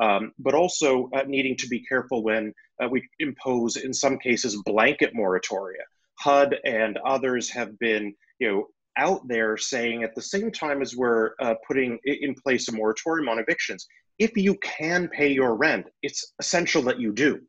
Um, 0.00 0.32
but 0.38 0.54
also 0.54 1.10
uh, 1.14 1.24
needing 1.26 1.56
to 1.56 1.68
be 1.68 1.84
careful 1.84 2.22
when 2.22 2.54
uh, 2.82 2.88
we 2.88 3.08
impose, 3.18 3.76
in 3.76 3.92
some 3.92 4.18
cases, 4.18 4.62
blanket 4.64 5.12
moratoria. 5.14 5.82
HUD 6.20 6.56
and 6.64 6.96
others 7.04 7.50
have 7.50 7.76
been, 7.78 8.14
you 8.38 8.48
know, 8.48 8.66
out 8.96 9.26
there 9.26 9.56
saying 9.56 10.04
at 10.04 10.14
the 10.14 10.22
same 10.22 10.52
time 10.52 10.82
as 10.82 10.94
we're 10.94 11.30
uh, 11.40 11.54
putting 11.66 11.98
in 12.04 12.34
place 12.34 12.68
a 12.68 12.72
moratorium 12.72 13.28
on 13.28 13.38
evictions, 13.38 13.86
if 14.18 14.36
you 14.36 14.54
can 14.56 15.08
pay 15.08 15.32
your 15.32 15.56
rent, 15.56 15.86
it's 16.02 16.34
essential 16.38 16.82
that 16.82 17.00
you 17.00 17.12
do. 17.12 17.40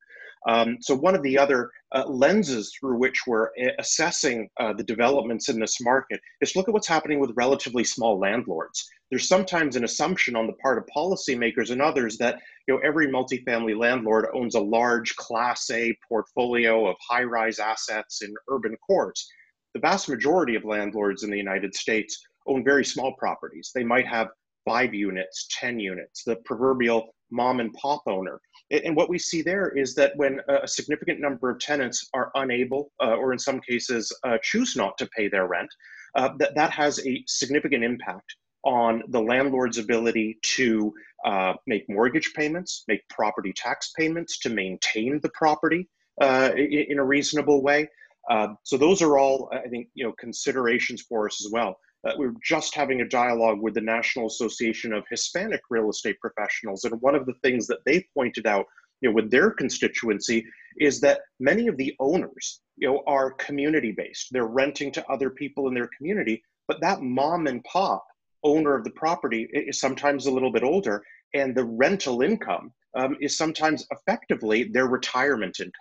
Um, 0.48 0.78
so 0.82 0.96
one 0.96 1.16
of 1.16 1.22
the 1.22 1.38
other 1.38 1.70
uh, 1.94 2.06
lenses 2.08 2.74
through 2.80 2.98
which 2.98 3.28
we're 3.28 3.48
uh, 3.48 3.72
assessing 3.80 4.50
uh, 4.60 4.74
the 4.74 4.84
developments 4.84 5.50
in 5.50 5.60
this 5.60 5.80
market 5.82 6.20
is 6.42 6.56
look 6.56 6.68
at 6.68 6.74
what's 6.74 6.88
happening 6.88 7.20
with 7.20 7.32
relatively 7.36 7.84
small 7.84 8.20
landlords. 8.20 8.90
There's 9.10 9.28
sometimes 9.28 9.76
an 9.76 9.84
assumption 9.84 10.36
on 10.36 10.48
the 10.48 10.54
part 10.54 10.78
of 10.78 10.86
policymakers 10.96 11.70
and 11.70 11.82
others 11.82 12.18
that 12.18 12.40
you 12.68 12.74
know 12.74 12.82
every 12.84 13.08
multifamily 13.08 13.78
landlord 13.78 14.28
owns 14.34 14.56
a 14.56 14.60
large 14.60 15.16
Class 15.16 15.70
A 15.70 15.96
portfolio 16.08 16.88
of 16.88 16.96
high-rise 17.08 17.60
assets 17.60 18.22
in 18.24 18.34
urban 18.50 18.76
cores. 18.88 19.28
The 19.74 19.80
vast 19.80 20.10
majority 20.10 20.56
of 20.56 20.66
landlords 20.66 21.24
in 21.24 21.30
the 21.30 21.38
United 21.38 21.76
States 21.76 22.26
own 22.48 22.64
very 22.64 22.84
small 22.84 23.14
properties. 23.18 23.72
They 23.74 23.84
might 23.84 24.08
have 24.08 24.30
five 24.66 24.94
units, 24.94 25.48
10 25.60 25.80
units, 25.80 26.24
the 26.24 26.36
proverbial 26.38 27.14
mom 27.31 27.59
and 27.59 27.73
pop 27.73 28.04
owner. 28.07 28.40
And 28.69 28.95
what 28.95 29.09
we 29.09 29.19
see 29.19 29.42
there 29.42 29.69
is 29.78 29.95
that 29.95 30.16
when 30.16 30.40
a 30.47 30.68
significant 30.68 31.19
number 31.19 31.50
of 31.50 31.59
tenants 31.59 32.09
are 32.14 32.31
unable, 32.35 32.92
uh, 33.02 33.16
or 33.16 33.33
in 33.33 33.40
some 33.40 33.59
cases 33.59 34.16
uh, 34.23 34.38
choose 34.42 34.76
not 34.76 34.97
to 34.97 35.09
pay 35.16 35.28
their 35.28 35.47
rent, 35.47 35.69
uh, 36.16 36.30
that, 36.38 36.56
that 36.56 36.71
has 36.71 37.06
a 37.06 37.23
significant 37.28 37.83
impact 37.83 38.35
on 38.64 39.02
the 39.09 39.21
landlord's 39.21 39.78
ability 39.78 40.38
to 40.44 40.94
uh, 41.26 41.54
make 41.68 41.83
mortgage 41.90 42.33
payments, 42.33 42.83
make 42.88 43.07
property 43.09 43.54
tax 43.56 43.92
payments, 43.97 44.40
to 44.40 44.50
maintain 44.50 45.19
the 45.21 45.30
property 45.33 45.90
uh, 46.21 46.52
in, 46.56 46.85
in, 46.90 47.00
a 47.00 47.04
reasonable 47.04 47.64
way. 47.64 47.88
Uh, 48.30 48.50
so 48.64 48.78
those 48.78 49.02
are 49.02 49.18
all, 49.18 49.50
I 49.52 49.68
think, 49.68 49.88
you 49.94 50.06
know, 50.06 50.14
considerations 50.19 51.02
for 51.02 51.26
us 51.26 51.44
as 51.44 51.52
well. 51.52 51.78
Uh, 52.04 52.14
we 52.18 52.26
are 52.26 52.34
just 52.44 52.74
having 52.74 53.02
a 53.02 53.08
dialogue 53.08 53.60
with 53.62 53.76
the 53.76 53.81
National 53.81 54.28
Association 54.28 54.92
of 54.92 55.04
Hispanic 55.10 55.62
Real 55.70 55.90
Estate 55.90 56.20
Professionals, 56.20 56.84
and 56.84 57.00
one 57.02 57.16
of 57.16 57.26
the 57.26 57.36
things 57.44 57.68
that 57.68 57.86
they 57.86 58.08
pointed 58.16 58.48
out, 58.48 58.66
you 59.02 59.10
know, 59.10 59.16
with 59.16 59.30
their 59.30 59.52
constituency, 59.52 60.46
is 60.78 61.00
that 61.02 61.22
many 61.40 61.68
of 61.68 61.78
the 61.78 61.94
owners, 62.00 62.62
you 62.78 62.88
know, 62.88 63.04
are 63.06 63.31
community-based. 63.34 64.30
They're 64.31 64.46
renting 64.46 64.92
to 64.94 65.08
other 65.08 65.30
people 65.30 65.68
in 65.68 65.74
their 65.74 65.90
community, 65.96 66.44
but 66.68 66.81
that 66.81 67.02
mom 67.02 67.48
and 67.48 67.64
pop 67.66 68.04
owner 68.44 68.76
of 68.76 68.84
the 68.84 68.92
property 68.92 69.48
is 69.54 69.80
sometimes 69.80 70.26
a 70.26 70.31
little 70.31 70.52
bit 70.52 70.64
older, 70.64 71.04
and 71.36 71.56
the 71.56 71.66
rental 71.66 72.22
income 72.22 72.74
um, 72.98 73.16
is 73.22 73.38
sometimes 73.38 73.86
effectively 73.92 74.64
their 74.64 74.88
retirement 74.88 75.60
income. 75.60 75.74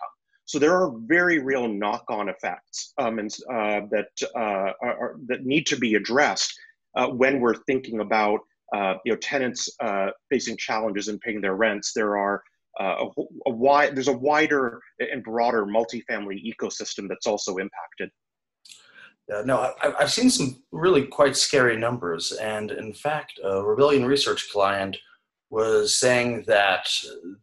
So 0.51 0.59
there 0.59 0.75
are 0.75 0.91
very 1.05 1.39
real 1.39 1.65
knock-on 1.69 2.27
effects 2.27 2.91
um, 2.97 3.19
and, 3.19 3.33
uh, 3.49 3.87
that 3.89 4.09
uh, 4.35 4.73
are, 4.83 5.15
that 5.27 5.45
need 5.45 5.65
to 5.67 5.77
be 5.77 5.95
addressed 5.95 6.53
uh, 6.97 7.07
when 7.07 7.39
we're 7.39 7.55
thinking 7.63 8.01
about 8.01 8.41
uh, 8.75 8.95
you 9.05 9.13
know 9.13 9.17
tenants 9.19 9.69
uh, 9.79 10.09
facing 10.29 10.57
challenges 10.57 11.07
in 11.07 11.19
paying 11.19 11.39
their 11.39 11.55
rents. 11.55 11.93
There 11.93 12.17
are 12.17 12.43
uh, 12.81 13.05
a, 13.17 13.21
a 13.47 13.51
wide 13.51 13.95
there's 13.95 14.09
a 14.09 14.17
wider 14.29 14.81
and 14.99 15.23
broader 15.23 15.65
multifamily 15.65 16.43
ecosystem 16.45 17.07
that's 17.07 17.27
also 17.27 17.55
impacted. 17.55 18.09
Yeah, 19.29 19.43
no, 19.45 19.73
I, 19.81 19.93
I've 20.01 20.11
seen 20.11 20.29
some 20.29 20.61
really 20.73 21.05
quite 21.05 21.37
scary 21.37 21.77
numbers, 21.77 22.33
and 22.33 22.71
in 22.71 22.93
fact, 22.93 23.39
a 23.41 23.63
Rebellion 23.63 24.03
Research 24.03 24.49
client 24.51 24.97
was 25.51 25.95
saying 25.95 26.45
that 26.47 26.89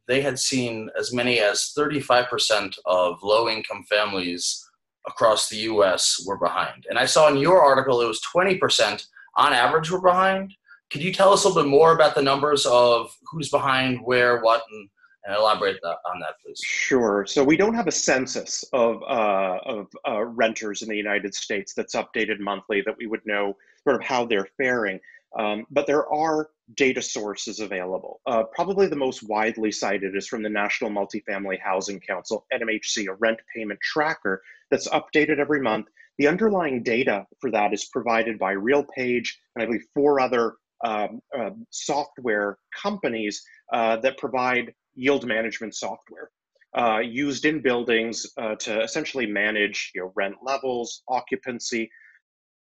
they 0.09 0.23
had 0.23 0.38
seen 0.38 0.88
as 0.99 1.12
many 1.12 1.41
as 1.41 1.73
35% 1.77 2.75
of 2.87 3.23
low 3.23 3.49
income 3.49 3.85
families 3.88 4.67
across 5.07 5.49
the 5.49 5.59
US 5.59 6.25
were 6.27 6.38
behind. 6.38 6.87
And 6.88 6.99
I 6.99 7.05
saw 7.05 7.29
in 7.29 7.37
your 7.37 7.62
article 7.62 8.00
it 8.00 8.09
was 8.09 8.23
20% 8.35 9.07
on 9.37 9.53
average 9.53 9.91
were 9.91 10.00
behind. 10.00 10.55
Could 10.91 11.03
you 11.03 11.12
tell 11.12 11.35
us 11.35 11.45
a 11.45 11.49
little 11.49 11.62
bit 11.62 11.69
more 11.69 11.93
about 11.93 12.15
the 12.15 12.23
numbers 12.23 12.65
of 12.65 13.15
who's 13.31 13.50
behind, 13.50 14.00
where, 14.03 14.41
what, 14.41 14.62
and, 14.73 14.88
and 15.27 15.37
elaborate 15.37 15.79
that, 15.83 15.99
on 16.07 16.19
that, 16.21 16.41
please? 16.43 16.59
Sure. 16.65 17.27
So 17.27 17.45
we 17.45 17.59
don't 17.59 17.75
have 17.75 17.88
a 17.88 17.93
census 17.93 18.65
of, 18.73 19.03
uh, 19.03 19.59
of 19.67 19.87
uh, 20.09 20.25
renters 20.25 20.81
in 20.81 20.88
the 20.88 20.97
United 20.97 21.35
States 21.35 21.75
that's 21.75 21.95
updated 21.95 22.41
monthly 22.41 22.81
that 22.87 22.97
we 22.97 23.07
would 23.07 23.25
know 23.27 23.55
sort 23.85 23.97
of 23.97 24.03
how 24.03 24.25
they're 24.25 24.49
faring. 24.57 24.99
Um, 25.38 25.67
but 25.71 25.87
there 25.87 26.11
are 26.11 26.49
data 26.75 27.01
sources 27.01 27.61
available. 27.61 28.21
Uh, 28.27 28.43
probably 28.55 28.87
the 28.87 28.97
most 28.97 29.23
widely 29.23 29.73
cited 29.73 30.15
is 30.15 30.29
from 30.29 30.43
the 30.43 30.49
National 30.49 30.91
Multifamily 30.91 31.59
Housing 31.61 32.01
Council, 32.01 32.47
NMHC, 32.53 33.09
a 33.09 33.15
rent 33.15 33.39
payment 33.55 33.81
tracker 33.81 34.43
that's 34.71 34.89
updated 34.89 35.39
every 35.39 35.61
month. 35.61 35.87
The 36.19 36.29
underlying 36.29 36.83
data 36.83 37.27
for 37.41 37.51
that 37.53 37.73
is 37.73 37.87
provided 37.87 38.39
by 38.39 38.55
RealPage 38.55 39.29
and 39.55 39.63
I 39.63 39.67
believe 39.67 39.85
four 39.95 40.21
other 40.21 40.55
um, 40.85 41.21
uh, 41.37 41.51
software 41.71 42.59
companies 42.81 43.43
uh, 43.73 43.97
that 43.99 44.19
provide 44.19 44.73
yield 44.95 45.27
management 45.27 45.75
software. 45.75 46.31
Uh, 46.77 46.99
used 46.99 47.47
in 47.47 47.63
buildings 47.63 48.27
uh, 48.37 48.55
to 48.57 48.83
essentially 48.83 49.27
manage 49.27 49.91
you 49.95 50.03
know, 50.03 50.13
rent 50.15 50.35
levels, 50.43 51.03
occupancy, 51.09 51.91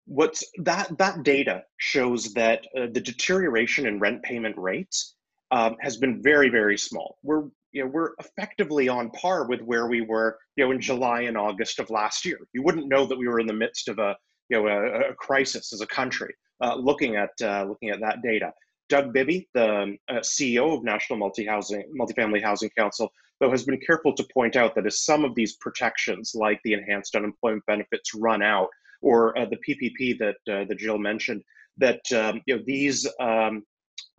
what's 0.07 0.45
that 0.59 0.97
that 0.99 1.23
data 1.23 1.63
shows 1.79 2.33
that 2.35 2.65
uh, 2.77 2.87
the 2.93 3.01
deterioration 3.01 3.87
in 3.87 3.99
rent 3.99 4.23
payment 4.23 4.57
rates 4.57 5.17
um, 5.51 5.77
has 5.81 5.97
been 5.97 6.23
very 6.23 6.49
very 6.49 6.79
small. 6.79 7.19
We're 7.23 7.45
you 7.73 7.85
know 7.85 7.91
we're 7.93 8.13
effectively 8.19 8.89
on 8.89 9.11
par 9.11 9.47
with 9.47 9.61
where 9.61 9.89
we 9.89 10.01
were 10.01 10.39
you 10.57 10.65
know 10.65 10.71
in 10.71 10.81
july 10.81 11.23
and 11.23 11.37
august 11.37 11.79
of 11.81 11.91
last 11.91 12.25
year. 12.25 12.39
You 12.53 12.63
wouldn't 12.63 12.89
know 12.89 13.05
that 13.07 13.19
we 13.19 13.29
were 13.29 13.41
in 13.41 13.47
the 13.47 13.53
midst 13.53 13.89
of 13.89 13.99
a 13.99 14.17
you 14.49 14.59
know 14.63 14.69
a, 14.69 15.11
a 15.11 15.15
crisis 15.15 15.73
as 15.73 15.81
a 15.81 15.87
country 15.87 16.35
uh, 16.63 16.77
looking 16.77 17.17
at 17.17 17.31
uh, 17.43 17.65
looking 17.69 17.91
at 17.91 18.01
that 18.01 18.23
data. 18.23 18.53
Doug 18.89 19.13
bibby 19.13 19.49
the 19.55 19.83
um, 19.83 19.99
uh, 20.09 20.21
ceo 20.21 20.77
of 20.77 20.85
national 20.85 21.19
multi-housing 21.19 21.83
multifamily 22.01 22.41
housing 22.41 22.71
council 22.79 23.11
though 23.41 23.51
has 23.51 23.65
been 23.65 23.81
careful 23.85 24.15
to 24.15 24.25
point 24.33 24.55
out 24.55 24.77
that 24.77 24.87
as 24.87 25.05
some 25.05 25.25
of 25.25 25.35
these 25.35 25.57
protections 25.57 26.33
like 26.37 26.61
the 26.63 26.73
enhanced 26.73 27.17
unemployment 27.17 27.67
benefits 27.67 28.15
run 28.15 28.43
out 28.43 28.69
or 29.03 29.37
uh, 29.39 29.47
the 29.47 29.57
PPP 29.57 30.19
that 30.19 30.37
uh, 30.53 30.65
that 30.65 30.81
Gilles 30.81 30.99
mentioned, 30.99 31.43
that 31.79 32.01
um, 32.13 32.41
you 32.47 32.57
know 32.57 32.63
these 32.67 33.07
um, 33.21 33.63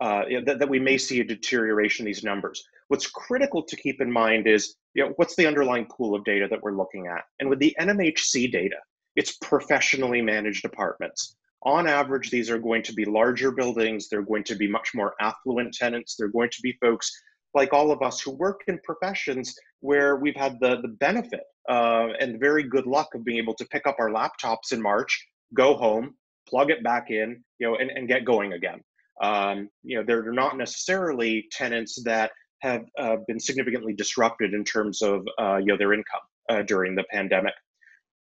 uh, 0.00 0.22
that, 0.44 0.58
that 0.58 0.68
we 0.68 0.78
may 0.78 0.98
see 0.98 1.20
a 1.20 1.24
deterioration 1.24 2.04
in 2.04 2.06
these 2.06 2.24
numbers. 2.24 2.62
What's 2.88 3.08
critical 3.08 3.62
to 3.62 3.76
keep 3.76 4.00
in 4.00 4.10
mind 4.10 4.46
is 4.46 4.74
you 4.94 5.04
know 5.04 5.12
what's 5.16 5.36
the 5.36 5.46
underlying 5.46 5.86
pool 5.86 6.14
of 6.14 6.24
data 6.24 6.46
that 6.50 6.62
we're 6.62 6.76
looking 6.76 7.06
at, 7.06 7.24
and 7.40 7.48
with 7.48 7.58
the 7.58 7.76
NMHC 7.80 8.50
data, 8.50 8.76
it's 9.16 9.36
professionally 9.38 10.22
managed 10.22 10.64
apartments. 10.64 11.36
On 11.64 11.88
average, 11.88 12.30
these 12.30 12.50
are 12.50 12.58
going 12.58 12.84
to 12.84 12.92
be 12.92 13.04
larger 13.04 13.50
buildings. 13.50 14.08
They're 14.08 14.22
going 14.22 14.44
to 14.44 14.54
be 14.54 14.68
much 14.68 14.90
more 14.94 15.14
affluent 15.20 15.74
tenants. 15.74 16.14
They're 16.16 16.28
going 16.28 16.50
to 16.50 16.62
be 16.62 16.78
folks 16.80 17.10
like 17.54 17.72
all 17.72 17.90
of 17.90 18.02
us 18.02 18.20
who 18.20 18.32
work 18.32 18.60
in 18.66 18.78
professions 18.84 19.54
where 19.80 20.16
we've 20.16 20.36
had 20.36 20.58
the, 20.60 20.80
the 20.82 20.88
benefit 21.00 21.44
uh, 21.68 22.08
and 22.20 22.40
very 22.40 22.62
good 22.62 22.86
luck 22.86 23.08
of 23.14 23.24
being 23.24 23.38
able 23.38 23.54
to 23.54 23.64
pick 23.66 23.86
up 23.86 23.96
our 23.98 24.10
laptops 24.10 24.72
in 24.72 24.80
March, 24.80 25.26
go 25.54 25.76
home, 25.76 26.14
plug 26.48 26.70
it 26.70 26.82
back 26.82 27.10
in, 27.10 27.42
you 27.58 27.66
know, 27.66 27.76
and, 27.76 27.90
and 27.90 28.08
get 28.08 28.24
going 28.24 28.54
again. 28.54 28.80
Um, 29.22 29.68
you 29.82 29.98
know, 29.98 30.04
they're, 30.06 30.32
not 30.32 30.56
necessarily 30.56 31.46
tenants 31.50 32.00
that 32.04 32.30
have 32.62 32.84
uh, 32.98 33.16
been 33.26 33.40
significantly 33.40 33.92
disrupted 33.92 34.54
in 34.54 34.64
terms 34.64 35.02
of 35.02 35.26
uh, 35.40 35.56
you 35.56 35.66
know 35.66 35.76
their 35.76 35.92
income 35.92 36.20
uh, 36.48 36.62
during 36.62 36.94
the 36.94 37.04
pandemic. 37.10 37.54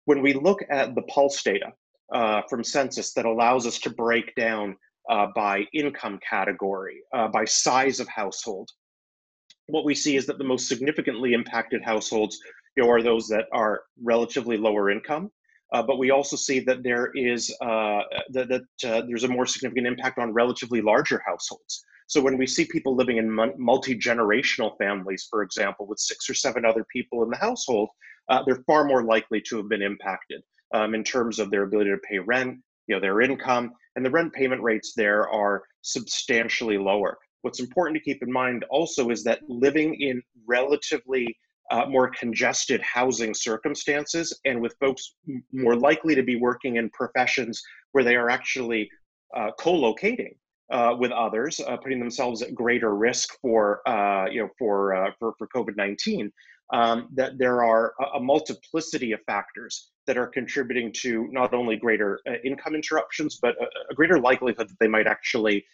When 0.05 0.21
we 0.21 0.33
look 0.33 0.59
at 0.69 0.95
the 0.95 1.01
pulse 1.03 1.41
data 1.43 1.67
uh, 2.13 2.41
from 2.49 2.63
census 2.63 3.13
that 3.13 3.25
allows 3.25 3.65
us 3.65 3.79
to 3.79 3.89
break 3.89 4.33
down 4.35 4.75
uh, 5.09 5.27
by 5.35 5.63
income 5.73 6.19
category, 6.29 7.01
by 7.31 7.45
size 7.45 7.99
of 7.99 8.07
household, 8.09 8.69
what 9.71 9.85
we 9.85 9.95
see 9.95 10.15
is 10.15 10.25
that 10.27 10.37
the 10.37 10.43
most 10.43 10.67
significantly 10.67 11.33
impacted 11.33 11.83
households 11.83 12.39
you 12.75 12.83
know, 12.83 12.89
are 12.89 13.01
those 13.01 13.27
that 13.27 13.45
are 13.51 13.81
relatively 14.01 14.57
lower 14.57 14.89
income. 14.89 15.31
Uh, 15.73 15.81
but 15.81 15.97
we 15.97 16.11
also 16.11 16.35
see 16.35 16.59
that 16.59 16.83
there 16.83 17.11
is 17.15 17.53
uh, 17.61 18.01
that, 18.31 18.49
that 18.49 18.89
uh, 18.89 19.01
there's 19.07 19.23
a 19.23 19.27
more 19.27 19.45
significant 19.45 19.87
impact 19.87 20.19
on 20.19 20.33
relatively 20.33 20.81
larger 20.81 21.21
households. 21.25 21.83
So 22.07 22.21
when 22.21 22.37
we 22.37 22.45
see 22.45 22.65
people 22.65 22.93
living 22.93 23.17
in 23.17 23.31
multi 23.57 23.97
generational 23.97 24.77
families, 24.77 25.27
for 25.29 25.43
example, 25.43 25.87
with 25.87 25.99
six 25.99 26.29
or 26.29 26.33
seven 26.33 26.65
other 26.65 26.85
people 26.91 27.23
in 27.23 27.29
the 27.29 27.37
household, 27.37 27.89
uh, 28.27 28.43
they're 28.45 28.63
far 28.67 28.83
more 28.83 29.03
likely 29.05 29.41
to 29.47 29.57
have 29.57 29.69
been 29.69 29.81
impacted 29.81 30.41
um, 30.73 30.93
in 30.93 31.05
terms 31.05 31.39
of 31.39 31.49
their 31.49 31.63
ability 31.63 31.91
to 31.91 31.97
pay 32.09 32.19
rent, 32.19 32.59
you 32.87 32.95
know, 32.95 32.99
their 32.99 33.21
income, 33.21 33.71
and 33.95 34.05
the 34.05 34.09
rent 34.09 34.33
payment 34.33 34.61
rates 34.61 34.93
there 34.95 35.29
are 35.29 35.63
substantially 35.83 36.77
lower. 36.77 37.17
What's 37.41 37.59
important 37.59 37.97
to 37.97 38.03
keep 38.03 38.21
in 38.21 38.31
mind 38.31 38.65
also 38.69 39.09
is 39.09 39.23
that 39.23 39.39
living 39.47 39.95
in 40.01 40.21
relatively 40.47 41.37
uh, 41.71 41.85
more 41.85 42.09
congested 42.09 42.81
housing 42.81 43.33
circumstances 43.33 44.37
and 44.45 44.61
with 44.61 44.75
folks 44.79 45.15
more 45.53 45.75
likely 45.75 46.15
to 46.15 46.23
be 46.23 46.35
working 46.35 46.75
in 46.75 46.89
professions 46.89 47.61
where 47.93 48.03
they 48.03 48.15
are 48.15 48.29
actually 48.29 48.89
uh, 49.35 49.51
co-locating 49.57 50.35
uh, 50.71 50.95
with 50.97 51.11
others, 51.11 51.59
uh, 51.61 51.77
putting 51.77 51.99
themselves 51.99 52.41
at 52.41 52.53
greater 52.55 52.95
risk 52.95 53.37
for 53.41 53.87
uh, 53.87 54.25
you 54.29 54.41
know 54.41 54.49
for 54.57 54.93
uh, 54.95 55.11
for, 55.19 55.33
for 55.37 55.47
COVID 55.47 55.75
nineteen. 55.77 56.31
Um, 56.73 57.09
that 57.15 57.37
there 57.37 57.65
are 57.65 57.93
a, 57.99 58.17
a, 58.17 58.19
multiplicity 58.21 59.11
of 59.11 59.19
factors 59.27 59.91
that 60.07 60.17
are 60.17 60.27
contributing 60.27 60.93
to 61.01 61.27
not 61.29 61.53
only 61.53 61.75
greater 61.75 62.21
income 62.45 62.75
interruptions, 62.75 63.39
but 63.41 63.55
a, 63.59 63.65
a, 63.91 63.93
greater 63.93 64.17
likelihood 64.17 64.69
that 64.69 64.79
they 64.79 64.87
might 64.87 65.05
actually 65.05 65.65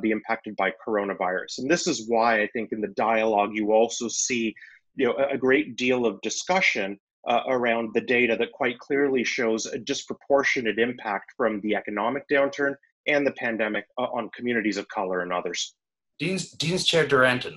be 0.00 0.10
impacted 0.10 0.56
by 0.56 0.72
coronavirus. 0.86 1.58
And 1.58 1.70
this 1.70 1.86
is 1.86 2.08
why 2.08 2.40
I 2.40 2.46
think 2.54 2.72
in 2.72 2.80
the 2.80 2.88
dialogue 2.88 3.50
you 3.52 3.72
also 3.72 4.08
see 4.08 4.54
you 4.96 5.06
know, 5.06 5.14
a 5.30 5.36
great 5.36 5.76
deal 5.76 6.06
of 6.06 6.20
discussion 6.22 6.98
uh, 7.26 7.42
around 7.48 7.90
the 7.94 8.00
data 8.00 8.36
that 8.36 8.52
quite 8.52 8.78
clearly 8.78 9.24
shows 9.24 9.66
a 9.66 9.78
disproportionate 9.78 10.78
impact 10.78 11.32
from 11.36 11.60
the 11.60 11.74
economic 11.74 12.24
downturn 12.28 12.74
and 13.06 13.26
the 13.26 13.32
pandemic 13.32 13.86
uh, 13.98 14.02
on 14.02 14.30
communities 14.34 14.76
of 14.76 14.88
color 14.88 15.20
and 15.20 15.32
others. 15.32 15.74
Dean's, 16.18 16.50
Dean's 16.52 16.84
Chair 16.84 17.06
Duranton, 17.06 17.56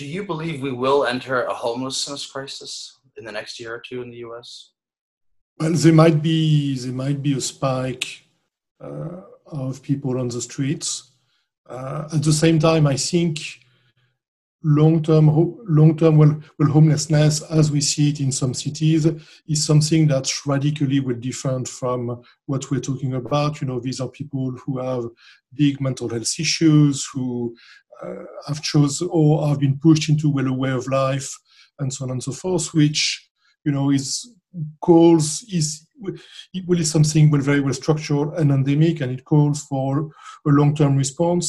do 0.00 0.06
you 0.06 0.24
believe 0.24 0.62
we 0.62 0.72
will 0.72 1.04
enter 1.04 1.42
a 1.42 1.52
homelessness 1.52 2.24
crisis 2.24 3.00
in 3.18 3.24
the 3.26 3.30
next 3.30 3.60
year 3.60 3.74
or 3.74 3.82
two 3.86 4.00
in 4.00 4.08
the 4.10 4.16
U.S.? 4.28 4.70
Well, 5.58 5.74
there 5.74 5.92
might 5.92 6.22
be 6.22 6.74
there 6.78 6.94
might 7.04 7.22
be 7.22 7.34
a 7.34 7.40
spike 7.42 8.06
uh, 8.82 9.20
of 9.44 9.82
people 9.82 10.18
on 10.18 10.28
the 10.28 10.40
streets. 10.40 11.10
Uh, 11.68 12.08
at 12.14 12.22
the 12.22 12.32
same 12.32 12.58
time, 12.58 12.86
I 12.86 12.96
think 12.96 13.40
long-term 14.62 15.26
long-term 15.68 16.16
well, 16.16 16.34
well, 16.58 16.70
homelessness 16.70 17.42
as 17.50 17.70
we 17.70 17.82
see 17.82 18.08
it 18.08 18.20
in 18.20 18.32
some 18.32 18.54
cities 18.54 19.06
is 19.48 19.64
something 19.64 20.06
that's 20.06 20.46
radically 20.46 21.00
well 21.00 21.16
different 21.16 21.66
from 21.66 22.22
what 22.44 22.70
we're 22.70 22.88
talking 22.88 23.14
about 23.14 23.58
you 23.60 23.66
know 23.66 23.80
these 23.80 24.00
are 24.00 24.08
people 24.08 24.50
who 24.62 24.78
have 24.78 25.04
big 25.54 25.80
mental 25.80 26.10
health 26.10 26.34
issues 26.38 27.08
who 27.10 27.56
Uh, 28.02 28.24
have 28.46 28.62
chosen 28.62 29.08
or 29.10 29.46
have 29.48 29.60
been 29.60 29.78
pushed 29.78 30.08
into 30.08 30.30
well 30.30 30.46
a 30.46 30.52
way 30.52 30.70
of 30.70 30.86
life 30.88 31.30
and 31.78 31.92
so 31.92 32.04
on 32.04 32.10
and 32.12 32.22
so 32.22 32.32
forth 32.32 32.72
which 32.72 33.28
you 33.64 33.72
know 33.72 33.90
is 33.90 34.34
calls 34.80 35.44
is 35.52 35.86
it 36.54 36.66
will 36.66 36.80
is 36.80 36.90
something 36.90 37.30
well 37.30 37.42
very 37.42 37.60
well 37.60 37.74
structured 37.74 38.28
and 38.38 38.50
endemic 38.50 39.00
and 39.00 39.12
it 39.12 39.24
calls 39.24 39.62
for 39.64 40.08
a 40.46 40.50
long-term 40.50 40.96
response 40.96 41.46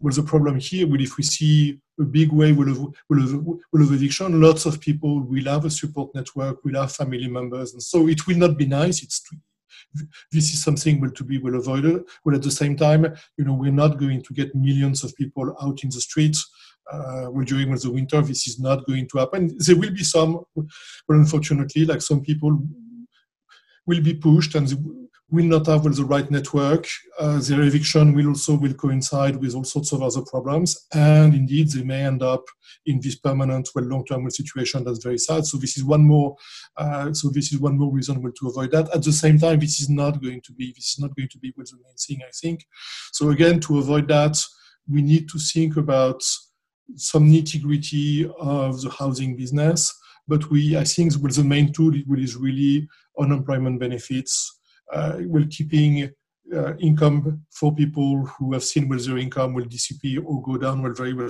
well 0.00 0.14
the 0.14 0.22
problem 0.22 0.58
here 0.58 0.86
will 0.86 1.02
if 1.02 1.16
we 1.18 1.22
see 1.22 1.78
a 2.00 2.04
big 2.04 2.32
wave 2.32 2.56
will 2.56 2.70
of, 2.70 2.78
will, 3.08 3.22
of, 3.22 3.46
will 3.72 3.82
of 3.82 3.92
addiction. 3.92 4.40
Lots 4.40 4.66
of 4.66 4.80
people 4.80 5.20
will 5.20 5.44
have 5.44 5.64
a 5.64 5.70
support 5.70 6.14
network, 6.14 6.64
will 6.64 6.80
have 6.80 6.92
family 6.92 7.28
members, 7.28 7.72
and 7.72 7.82
so 7.82 8.08
it 8.08 8.26
will 8.26 8.38
not 8.38 8.56
be 8.56 8.66
nice. 8.66 9.02
It's 9.02 9.22
this 10.32 10.52
is 10.52 10.62
something 10.62 11.00
well 11.00 11.10
to 11.10 11.24
be 11.24 11.38
well 11.38 11.56
avoided. 11.56 12.02
Well, 12.24 12.36
at 12.36 12.42
the 12.42 12.50
same 12.50 12.76
time, 12.76 13.06
you 13.36 13.44
know, 13.44 13.54
we're 13.54 13.72
not 13.72 13.98
going 13.98 14.22
to 14.22 14.34
get 14.34 14.54
millions 14.54 15.04
of 15.04 15.14
people 15.16 15.56
out 15.62 15.82
in 15.82 15.90
the 15.90 16.00
streets. 16.00 16.48
Uh, 16.92 17.26
well, 17.30 17.44
during 17.44 17.72
the 17.72 17.90
winter, 17.90 18.20
this 18.20 18.48
is 18.48 18.58
not 18.58 18.84
going 18.86 19.08
to 19.08 19.18
happen. 19.18 19.56
There 19.58 19.76
will 19.76 19.92
be 19.92 20.02
some, 20.02 20.40
well, 20.54 20.66
unfortunately, 21.08 21.84
like 21.84 22.02
some 22.02 22.20
people 22.20 22.58
will 23.86 24.02
be 24.02 24.14
pushed 24.14 24.54
and 24.54 24.68
will 25.30 25.44
not 25.44 25.66
have 25.66 25.84
well, 25.84 25.94
the 25.94 26.04
right 26.04 26.30
network. 26.30 26.86
Uh, 27.18 27.38
their 27.40 27.62
eviction 27.62 28.14
will 28.14 28.28
also 28.28 28.56
will 28.56 28.74
coincide 28.74 29.36
with 29.36 29.54
all 29.54 29.64
sorts 29.64 29.92
of 29.92 30.02
other 30.02 30.22
problems, 30.22 30.86
and 30.92 31.34
indeed 31.34 31.70
they 31.70 31.82
may 31.82 32.04
end 32.04 32.22
up 32.22 32.44
in 32.86 33.00
this 33.00 33.16
permanent, 33.16 33.68
well, 33.74 33.84
long-term 33.84 34.28
situation 34.30 34.84
that's 34.84 35.02
very 35.02 35.18
sad. 35.18 35.44
So 35.46 35.58
this 35.58 35.76
is 35.76 35.84
one 35.84 36.02
more. 36.02 36.36
Uh, 36.76 37.12
so 37.12 37.28
this 37.28 37.52
is 37.52 37.60
one 37.60 37.78
more 37.78 37.92
reason 37.92 38.22
well, 38.22 38.32
to 38.40 38.48
avoid 38.48 38.70
that. 38.72 38.94
At 38.94 39.02
the 39.02 39.12
same 39.12 39.38
time, 39.38 39.60
this 39.60 39.80
is 39.80 39.88
not 39.88 40.22
going 40.22 40.40
to 40.42 40.52
be 40.52 40.72
this 40.74 40.92
is 40.92 40.98
not 40.98 41.14
going 41.14 41.28
to 41.28 41.38
be 41.38 41.52
well, 41.56 41.66
the 41.70 41.76
main 41.76 41.96
thing. 41.96 42.20
I 42.26 42.30
think. 42.32 42.66
So 43.12 43.30
again, 43.30 43.60
to 43.60 43.78
avoid 43.78 44.08
that, 44.08 44.42
we 44.88 45.02
need 45.02 45.28
to 45.30 45.38
think 45.38 45.76
about 45.76 46.22
some 46.96 47.30
nitty-gritty 47.30 48.28
of 48.40 48.82
the 48.82 48.90
housing 48.90 49.36
business 49.36 49.94
but 50.30 50.48
we, 50.48 50.76
I 50.76 50.84
think, 50.84 51.12
well, 51.20 51.32
the 51.32 51.42
main 51.42 51.72
tool 51.72 51.92
is 52.16 52.36
really 52.36 52.88
unemployment 53.18 53.80
benefits, 53.80 54.59
uh, 54.92 55.18
well, 55.26 55.44
keeping 55.48 56.10
uh, 56.54 56.76
income 56.78 57.44
for 57.50 57.74
people 57.74 58.26
who 58.26 58.52
have 58.52 58.64
seen 58.64 58.88
whether 58.88 59.02
their 59.02 59.18
income 59.18 59.54
will 59.54 59.64
disappear 59.64 60.22
or 60.24 60.42
go 60.42 60.56
down 60.56 60.82
well 60.82 60.92
very 60.92 61.14
well, 61.14 61.28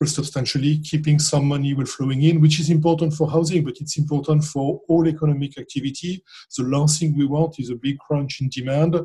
well 0.00 0.08
substantially, 0.08 0.78
keeping 0.78 1.18
some 1.18 1.46
money 1.46 1.74
will 1.74 1.86
flowing 1.86 2.22
in, 2.22 2.40
which 2.40 2.58
is 2.60 2.70
important 2.70 3.12
for 3.12 3.30
housing, 3.30 3.64
but 3.64 3.76
it's 3.80 3.98
important 3.98 4.44
for 4.44 4.80
all 4.88 5.06
economic 5.06 5.58
activity. 5.58 6.22
The 6.56 6.64
last 6.64 7.00
thing 7.00 7.16
we 7.16 7.26
want 7.26 7.56
is 7.58 7.70
a 7.70 7.76
big 7.76 7.98
crunch 7.98 8.40
in 8.40 8.48
demand 8.48 8.96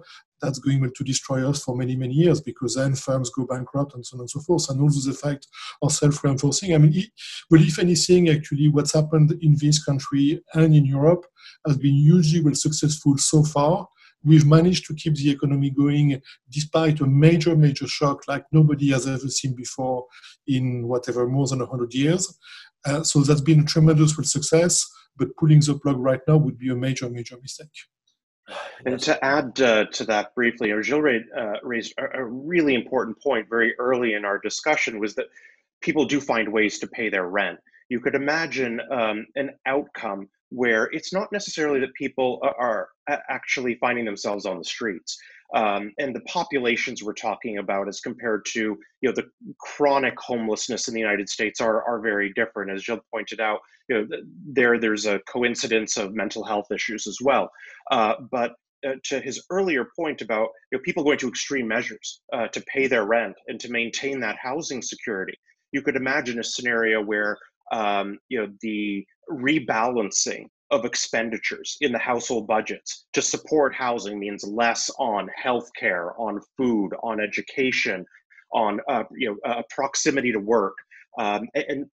that's 0.42 0.60
going 0.60 0.92
to 0.94 1.04
destroy 1.04 1.48
us 1.48 1.64
for 1.64 1.76
many, 1.76 1.96
many 1.96 2.14
years 2.14 2.42
because 2.42 2.76
then 2.76 2.96
firms 2.96 3.30
go 3.30 3.46
bankrupt 3.46 3.94
and 3.94 4.06
so 4.06 4.18
on 4.18 4.22
and 4.22 4.30
so 4.30 4.40
forth. 4.40 4.70
And 4.70 4.82
all 4.82 4.88
those 4.88 5.08
effects 5.08 5.48
are 5.82 5.90
self 5.90 6.24
reinforcing. 6.24 6.74
I 6.74 6.78
mean, 6.78 7.06
well, 7.50 7.62
if 7.62 7.80
anything, 7.80 8.30
actually, 8.30 8.70
what's 8.70 8.94
happened 8.94 9.38
in 9.42 9.56
this 9.60 9.84
country 9.84 10.42
and 10.54 10.76
in 10.76 10.86
Europe 10.86 11.26
has 11.66 11.78
been 11.78 11.96
hugely 11.96 12.42
well 12.42 12.56
successful 12.56 13.18
so 13.18 13.44
far. 13.44 13.88
We've 14.24 14.46
managed 14.46 14.86
to 14.86 14.94
keep 14.94 15.16
the 15.16 15.32
economy 15.32 15.72
going 15.72 16.22
despite 16.50 17.00
a 17.00 17.08
major, 17.08 17.56
major 17.56 17.88
shock 17.88 18.28
like 18.28 18.46
nobody 18.52 18.92
has 18.92 19.08
ever 19.08 19.28
seen 19.28 19.56
before 19.56 20.06
in 20.46 20.88
whatever, 20.88 21.28
more 21.28 21.48
than 21.48 21.60
100 21.60 21.94
years. 21.94 22.38
Uh, 22.86 23.04
so 23.04 23.22
that's 23.22 23.42
been 23.42 23.62
a 23.62 23.66
tremendous 23.66 24.16
success, 24.32 24.86
but 25.18 25.36
pulling 25.38 25.60
the 25.60 25.80
plug 25.82 25.98
right 25.98 26.22
now 26.28 26.38
would 26.38 26.58
be 26.58 26.70
a 26.70 26.76
major, 26.76 27.10
major 27.10 27.38
mistake. 27.42 27.70
And 28.86 29.00
to 29.02 29.24
add 29.24 29.62
uh, 29.62 29.86
to 29.86 30.06
that 30.06 30.34
briefly, 30.34 30.74
Gilles 30.82 31.22
uh, 31.38 31.54
raised 31.62 31.94
a, 32.00 32.20
a, 32.20 32.26
really 32.26 32.74
important 32.74 33.22
point 33.22 33.48
very 33.48 33.76
early 33.78 34.14
in 34.14 34.26
our 34.26 34.40
discussion 34.40 35.00
was 35.00 35.14
that 35.16 35.28
people 35.82 36.06
do 36.06 36.20
find 36.20 36.52
ways 36.52 36.80
to 36.80 36.88
pay 36.88 37.10
their 37.10 37.28
rent. 37.28 37.60
You 37.90 38.00
could 38.00 38.16
imagine 38.16 38.82
um, 38.90 39.28
an 39.36 39.52
outcome 39.66 40.30
where 40.50 40.86
it's 40.92 41.14
not 41.14 41.32
necessarily 41.32 41.80
that 41.82 41.94
people 41.94 42.40
are 42.42 42.90
actually 43.08 43.76
finding 43.76 44.06
themselves 44.06 44.46
on 44.46 44.58
the 44.58 44.66
streets. 44.66 45.18
Um, 45.54 45.92
and 46.00 46.16
the 46.16 46.22
populations 46.22 47.04
we're 47.04 47.14
talking 47.14 47.58
about 47.58 47.90
as 47.90 48.00
compared 48.00 48.46
to 48.54 48.60
you 48.60 49.10
know 49.10 49.12
the 49.12 49.30
chronic 49.60 50.18
homelessness 50.20 50.88
in 50.88 50.94
the 50.94 51.00
United 51.00 51.30
States 51.30 51.60
are 51.60 51.84
are 51.84 52.00
very 52.00 52.32
different. 52.34 52.72
As 52.72 52.84
Gilles 52.84 53.02
pointed 53.14 53.42
out, 53.42 53.60
you 53.90 53.98
know 53.98 54.08
there 54.46 54.80
there's 54.80 55.06
a 55.06 55.20
coincidence 55.28 55.98
of 55.98 56.14
mental 56.14 56.44
health 56.44 56.72
issues 56.72 57.06
as 57.08 57.18
well. 57.22 57.52
Uh, 57.92 58.16
but 58.32 58.54
uh, 58.88 58.94
to 59.04 59.20
his 59.20 59.46
earlier 59.50 59.88
point 59.96 60.22
about 60.22 60.50
you 60.72 60.78
know 60.78 60.82
people 60.84 61.04
going 61.04 61.18
to 61.18 61.28
extreme 61.28 61.68
measures 61.68 62.22
uh, 62.34 62.48
to 62.48 62.62
pay 62.62 62.88
their 62.88 63.06
rent 63.06 63.36
and 63.48 63.60
to 63.60 63.72
maintain 63.72 64.20
that 64.20 64.38
housing 64.42 64.82
security, 64.82 65.38
you 65.74 65.82
could 65.82 65.98
imagine 65.98 66.40
a 66.40 66.44
scenario 66.44 67.04
where 67.04 67.38
um, 67.74 68.18
you 68.30 68.40
know 68.40 68.48
the 68.62 69.06
rebalancing 69.30 70.46
of 70.72 70.86
expenditures 70.86 71.78
in 71.82 71.92
the 71.92 72.00
household 72.00 72.48
budgets 72.48 73.06
to 73.14 73.22
support 73.22 73.76
housing 73.76 74.20
means 74.20 74.44
less 74.44 74.90
on 74.98 75.30
healthcare, 75.44 76.18
on 76.18 76.40
food, 76.58 76.90
on 77.04 77.20
education, 77.20 78.06
on 78.54 78.80
uh, 78.90 79.04
you 79.12 79.30
know 79.30 79.52
uh, 79.52 79.62
proximity 79.70 80.32
to 80.32 80.40
work, 80.40 80.76
um, 81.20 81.48
and 81.54 81.86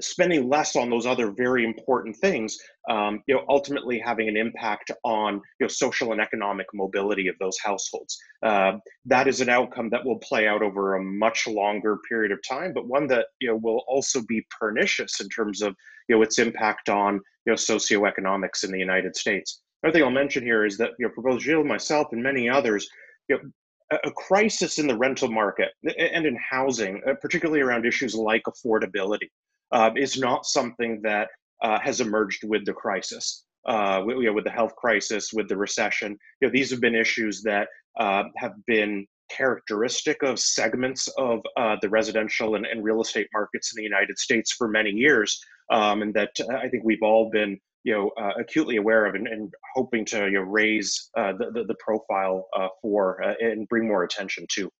spending 0.00 0.48
less 0.48 0.74
on 0.74 0.90
those 0.90 1.06
other 1.06 1.30
very 1.30 1.64
important 1.64 2.16
things, 2.16 2.58
um, 2.90 3.22
you 3.26 3.34
know, 3.34 3.44
ultimately 3.48 3.98
having 3.98 4.28
an 4.28 4.36
impact 4.36 4.90
on 5.04 5.34
you 5.34 5.64
know 5.64 5.68
social 5.68 6.12
and 6.12 6.20
economic 6.20 6.66
mobility 6.74 7.28
of 7.28 7.36
those 7.38 7.56
households. 7.62 8.18
Uh, 8.42 8.72
that 9.04 9.28
is 9.28 9.40
an 9.40 9.48
outcome 9.48 9.88
that 9.90 10.04
will 10.04 10.18
play 10.18 10.48
out 10.48 10.62
over 10.62 10.96
a 10.96 11.02
much 11.02 11.46
longer 11.46 11.98
period 12.08 12.32
of 12.32 12.38
time, 12.48 12.72
but 12.74 12.88
one 12.88 13.06
that 13.06 13.26
you 13.40 13.48
know 13.48 13.56
will 13.56 13.84
also 13.86 14.20
be 14.26 14.44
pernicious 14.58 15.20
in 15.20 15.28
terms 15.28 15.62
of 15.62 15.74
you 16.08 16.16
know 16.16 16.22
its 16.22 16.38
impact 16.38 16.88
on 16.88 17.20
you 17.46 17.52
know 17.52 17.56
socioeconomics 17.56 18.64
in 18.64 18.70
the 18.70 18.78
United 18.78 19.16
States. 19.16 19.62
Another 19.82 19.98
thing 19.98 20.04
I'll 20.04 20.10
mention 20.10 20.42
here 20.42 20.64
is 20.64 20.78
that 20.78 20.92
you 20.98 21.06
know, 21.06 21.12
for 21.14 21.22
both 21.22 21.42
Gilles, 21.42 21.64
myself, 21.64 22.08
and 22.12 22.22
many 22.22 22.48
others, 22.48 22.88
you 23.28 23.36
know, 23.36 23.98
a 24.04 24.10
crisis 24.12 24.78
in 24.78 24.86
the 24.86 24.96
rental 24.96 25.30
market 25.30 25.70
and 25.98 26.26
in 26.26 26.38
housing, 26.50 27.02
uh, 27.06 27.14
particularly 27.20 27.60
around 27.60 27.84
issues 27.84 28.14
like 28.14 28.42
affordability, 28.48 29.28
uh, 29.72 29.90
is 29.96 30.18
not 30.18 30.46
something 30.46 31.00
that 31.02 31.28
uh, 31.62 31.78
has 31.80 32.00
emerged 32.00 32.44
with 32.44 32.64
the 32.64 32.72
crisis. 32.72 33.44
Uh, 33.66 34.02
with, 34.04 34.18
you 34.18 34.24
know, 34.24 34.32
with 34.34 34.44
the 34.44 34.50
health 34.50 34.76
crisis, 34.76 35.32
with 35.32 35.48
the 35.48 35.56
recession, 35.56 36.18
you 36.40 36.48
know, 36.48 36.52
these 36.52 36.70
have 36.70 36.82
been 36.82 36.94
issues 36.94 37.42
that 37.42 37.66
uh, 37.98 38.24
have 38.36 38.52
been 38.66 39.06
characteristic 39.30 40.22
of 40.22 40.38
segments 40.38 41.08
of 41.16 41.40
uh, 41.56 41.76
the 41.80 41.88
residential 41.88 42.56
and, 42.56 42.66
and, 42.66 42.84
real 42.84 43.00
estate 43.00 43.26
markets 43.32 43.72
in 43.72 43.76
the 43.78 43.82
United 43.82 44.18
States 44.18 44.52
for 44.52 44.68
many 44.68 44.90
years, 44.90 45.40
um, 45.70 46.02
and 46.02 46.14
that 46.14 46.30
uh, 46.40 46.56
I 46.56 46.68
think 46.68 46.84
we've 46.84 47.02
all 47.02 47.30
been 47.30 47.58
you 47.84 47.92
know 47.92 48.10
uh, 48.20 48.32
acutely 48.38 48.76
aware 48.76 49.06
of 49.06 49.14
and, 49.14 49.28
and 49.28 49.52
hoping 49.74 50.04
to 50.06 50.24
you 50.24 50.32
know, 50.32 50.40
raise 50.40 51.10
uh, 51.16 51.32
the, 51.32 51.50
the, 51.52 51.64
the 51.64 51.76
profile 51.78 52.46
uh, 52.56 52.68
for 52.82 53.22
uh, 53.22 53.34
and 53.40 53.68
bring 53.68 53.86
more 53.86 54.04
attention 54.04 54.46
to. 54.52 54.70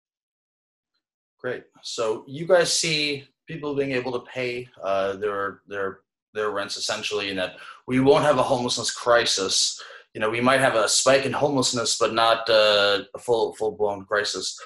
Great. 1.38 1.64
So 1.82 2.24
you 2.26 2.46
guys 2.46 2.76
see 2.76 3.24
people 3.46 3.74
being 3.74 3.92
able 3.92 4.12
to 4.12 4.26
pay 4.30 4.68
uh, 4.82 5.16
their 5.16 5.60
their 5.68 6.00
their 6.32 6.50
rents 6.50 6.76
essentially, 6.76 7.30
and 7.30 7.38
that 7.38 7.56
we 7.86 8.00
won't 8.00 8.24
have 8.24 8.38
a 8.38 8.42
homelessness 8.42 8.90
crisis. 8.90 9.80
You 10.14 10.20
know, 10.20 10.30
we 10.30 10.40
might 10.40 10.60
have 10.60 10.74
a 10.74 10.88
spike 10.88 11.26
in 11.26 11.32
homelessness, 11.32 11.98
but 11.98 12.14
not 12.14 12.48
a 12.48 13.04
full 13.18 13.54
full 13.54 13.72
blown 13.72 14.04
crisis. 14.04 14.58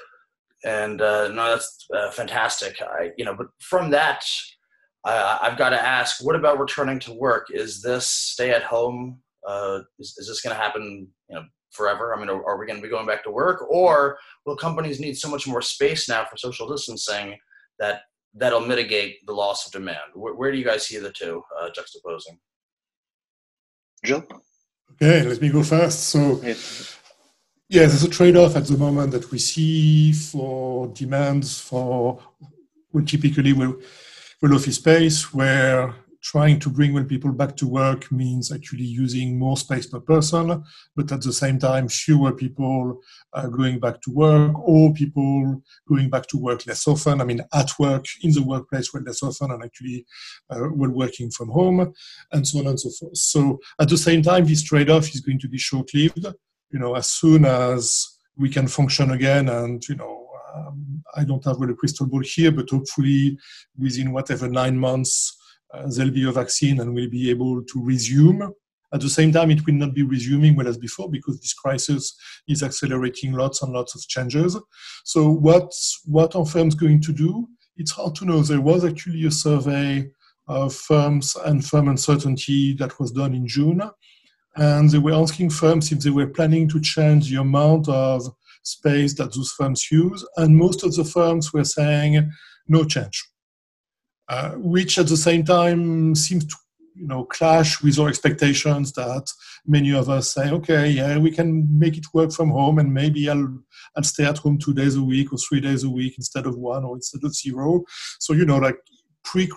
And 0.65 0.99
no, 0.99 1.35
that's 1.35 1.87
fantastic. 2.13 2.81
I, 2.83 3.11
you 3.17 3.25
know, 3.25 3.35
but 3.35 3.49
from 3.61 3.91
that, 3.91 4.25
I've 5.05 5.59
got 5.59 5.71
to 5.71 5.81
ask: 5.81 6.25
What 6.25 6.37
about 6.37 6.59
returning 6.59 6.99
to 7.01 7.13
work? 7.13 7.49
Is 7.51 7.83
this 7.83 8.07
stay 8.07 8.51
at 8.51 8.63
home? 8.63 9.21
Uh, 9.47 9.81
is, 9.99 10.15
is 10.19 10.29
this 10.29 10.41
going 10.41 10.55
to 10.55 10.61
happen? 10.61 11.09
You 11.29 11.37
know, 11.37 11.43
forever? 11.71 12.15
I 12.15 12.19
mean, 12.19 12.29
are, 12.29 12.45
are 12.45 12.59
we 12.59 12.67
going 12.67 12.79
to 12.79 12.83
be 12.83 12.91
going 12.91 13.07
back 13.07 13.25
to 13.25 13.31
work, 13.31 13.65
or 13.71 14.19
will 14.45 14.57
companies 14.57 15.01
need 15.01 15.17
so 15.17 15.29
much 15.29 15.47
more 15.47 15.63
space 15.63 16.09
now 16.09 16.25
for 16.25 16.37
social 16.37 16.69
distancing 16.69 17.37
that 17.79 18.03
that'll 18.35 18.61
mitigate 18.61 19.25
the 19.27 19.33
loss 19.33 19.67
of 19.67 19.73
demand. 19.73 19.99
Where, 20.15 20.35
where 20.35 20.53
do 20.53 20.59
you 20.59 20.65
guys 20.65 20.87
see 20.87 20.99
the 20.99 21.13
two 21.13 21.43
uh, 21.61 21.69
juxtaposing? 21.71 22.39
Gilles. 24.05 24.25
Okay, 24.95 25.23
let 25.29 25.41
me 25.41 25.49
go 25.51 25.63
first. 25.63 26.09
So, 26.09 26.41
yeah, 26.43 27.87
there's 27.87 28.05
a 28.05 28.09
trade 28.09 28.37
off 28.37 28.57
at 28.57 28.67
the 28.67 28.77
moment 28.77 29.13
that 29.13 29.31
we 29.31 29.39
see 29.39 30.13
for 30.13 30.89
demands 30.89 31.61
for 31.61 32.21
well, 32.93 33.05
typically 33.05 33.53
well, 33.53 33.77
well 34.41 34.55
office 34.55 34.77
space 34.77 35.35
where 35.35 35.95
trying 36.23 36.59
to 36.59 36.69
bring 36.69 36.93
well 36.93 37.05
people 37.05 37.33
back 37.33 37.57
to 37.57 37.67
work 37.67 38.11
means 38.11 38.53
actually 38.53 38.85
using 38.85 39.39
more 39.39 39.57
space 39.57 39.87
per 39.87 40.01
person, 40.01 40.63
but 40.97 41.11
at 41.13 41.23
the 41.23 41.33
same 41.33 41.59
time, 41.59 41.89
fewer 41.89 42.33
people 42.33 43.01
uh, 43.33 43.47
going 43.47 43.79
back 43.79 44.01
to 44.03 44.11
work 44.11 44.53
or 44.59 44.93
people 44.93 45.63
going 45.89 46.11
back 46.11 46.27
to 46.27 46.37
work 46.37 46.67
less 46.67 46.87
often. 46.89 47.21
I 47.21 47.25
mean, 47.25 47.41
at 47.55 47.71
work, 47.79 48.05
in 48.23 48.33
the 48.33 48.43
workplace, 48.43 48.93
well, 48.93 49.03
less 49.05 49.23
often, 49.23 49.53
and 49.53 49.63
actually 49.63 50.05
uh, 50.51 50.59
while 50.59 50.91
working 50.91 51.31
from 51.31 51.51
home, 51.51 51.93
and 52.33 52.47
so 52.47 52.59
on 52.59 52.67
and 52.67 52.81
so 52.81 52.91
forth. 52.91 53.17
So 53.17 53.59
at 53.81 53.89
the 53.89 53.97
same 53.97 54.23
time, 54.23 54.45
this 54.45 54.63
trade-off 54.63 55.09
is 55.15 55.21
going 55.21 55.39
to 55.41 55.49
be 55.49 55.59
short-lived. 55.59 56.27
You 56.71 56.79
know, 56.79 56.95
as 56.97 57.09
soon 57.09 57.45
as 57.45 58.07
we 58.37 58.51
can 58.51 58.67
function 58.69 59.13
again, 59.13 59.49
and 59.49 59.83
you 59.89 59.97
know. 59.97 60.28
Um, 60.59 61.03
I 61.15 61.25
don't 61.25 61.45
have 61.45 61.61
a 61.61 61.75
crystal 61.75 62.07
ball 62.07 62.23
here, 62.23 62.53
but 62.53 62.71
hopefully 62.71 63.39
within 63.79 64.13
whatever 64.13 64.49
nine 64.49 64.79
months, 64.79 65.37
uh, 65.73 65.87
there'll 65.95 66.13
be 66.13 66.29
a 66.29 66.33
vaccine 66.33 66.81
and 66.81 66.95
we'll 66.95 67.11
be 67.11 67.31
able 67.31 67.63
to 67.63 67.85
resume. 67.85 68.53
At 68.93 69.01
the 69.03 69.11
same 69.11 69.33
time, 69.33 69.51
it 69.51 69.67
will 69.67 69.75
not 69.75 69.95
be 69.95 70.03
resuming 70.03 70.57
well 70.57 70.69
as 70.69 70.79
before 70.79 71.11
because 71.11 71.39
this 71.41 71.53
crisis 71.53 72.17
is 72.49 72.63
accelerating 72.63 73.33
lots 73.33 73.63
and 73.63 73.73
lots 73.73 73.95
of 73.95 74.01
changes. 74.09 74.57
So, 75.05 75.29
what 75.31 75.71
what 76.07 76.35
are 76.35 76.47
firms 76.47 76.75
going 76.75 77.03
to 77.03 77.13
do? 77.13 77.49
It's 77.77 77.91
hard 77.91 78.15
to 78.17 78.25
know. 78.25 78.41
There 78.41 78.63
was 78.63 78.85
actually 78.85 79.27
a 79.27 79.31
survey 79.31 80.11
of 80.47 80.75
firms 80.75 81.37
and 81.45 81.65
firm 81.65 81.89
uncertainty 81.89 82.73
that 82.75 82.99
was 82.99 83.13
done 83.13 83.35
in 83.35 83.47
June, 83.47 83.83
and 84.57 84.91
they 84.91 84.99
were 84.99 85.13
asking 85.13 85.51
firms 85.51 85.93
if 85.93 86.01
they 86.01 86.11
were 86.11 86.27
planning 86.27 86.67
to 86.71 86.81
change 86.81 87.29
the 87.29 87.41
amount 87.41 87.89
of 87.91 88.27
space 88.69 89.15
that 89.15 89.35
those 89.35 89.53
firms 89.53 89.91
use, 89.91 90.25
and 90.37 90.57
most 90.57 90.85
of 90.85 90.95
the 90.95 91.05
firms 91.05 91.53
were 91.53 91.65
saying 91.65 92.31
no 92.69 92.85
change. 92.85 93.29
Uh, 94.29 94.51
which 94.57 94.99
at 94.99 95.07
the 95.09 95.17
same 95.17 95.43
time 95.45 96.15
seems 96.15 96.45
to 96.45 96.55
you 96.95 97.07
know 97.07 97.25
clash 97.25 97.81
with 97.83 97.99
our 97.99 98.09
expectations 98.09 98.93
that 98.93 99.25
many 99.67 99.93
of 99.93 100.11
us 100.11 100.35
say 100.35 100.51
okay 100.51 100.91
yeah 100.91 101.17
we 101.17 101.31
can 101.31 101.67
make 101.79 101.97
it 101.97 102.05
work 102.13 102.33
from 102.33 102.51
home 102.51 102.79
and 102.79 102.93
maybe 102.93 103.31
i'll 103.31 103.59
i'll 103.97 104.03
stay 104.03 104.25
at 104.25 104.39
home 104.39 104.59
two 104.59 104.75
days 104.75 104.97
a 104.97 105.03
week 105.03 105.33
or 105.33 105.39
three 105.39 105.61
days 105.61 105.85
a 105.85 105.89
week 105.89 106.15
instead 106.19 106.45
of 106.45 106.59
one 106.59 106.85
or 106.85 106.97
instead 106.97 107.23
of 107.25 107.35
zero 107.35 107.83
so 108.19 108.33
you 108.33 108.45
know 108.45 108.59
like 108.59 108.77
pre 109.25 109.49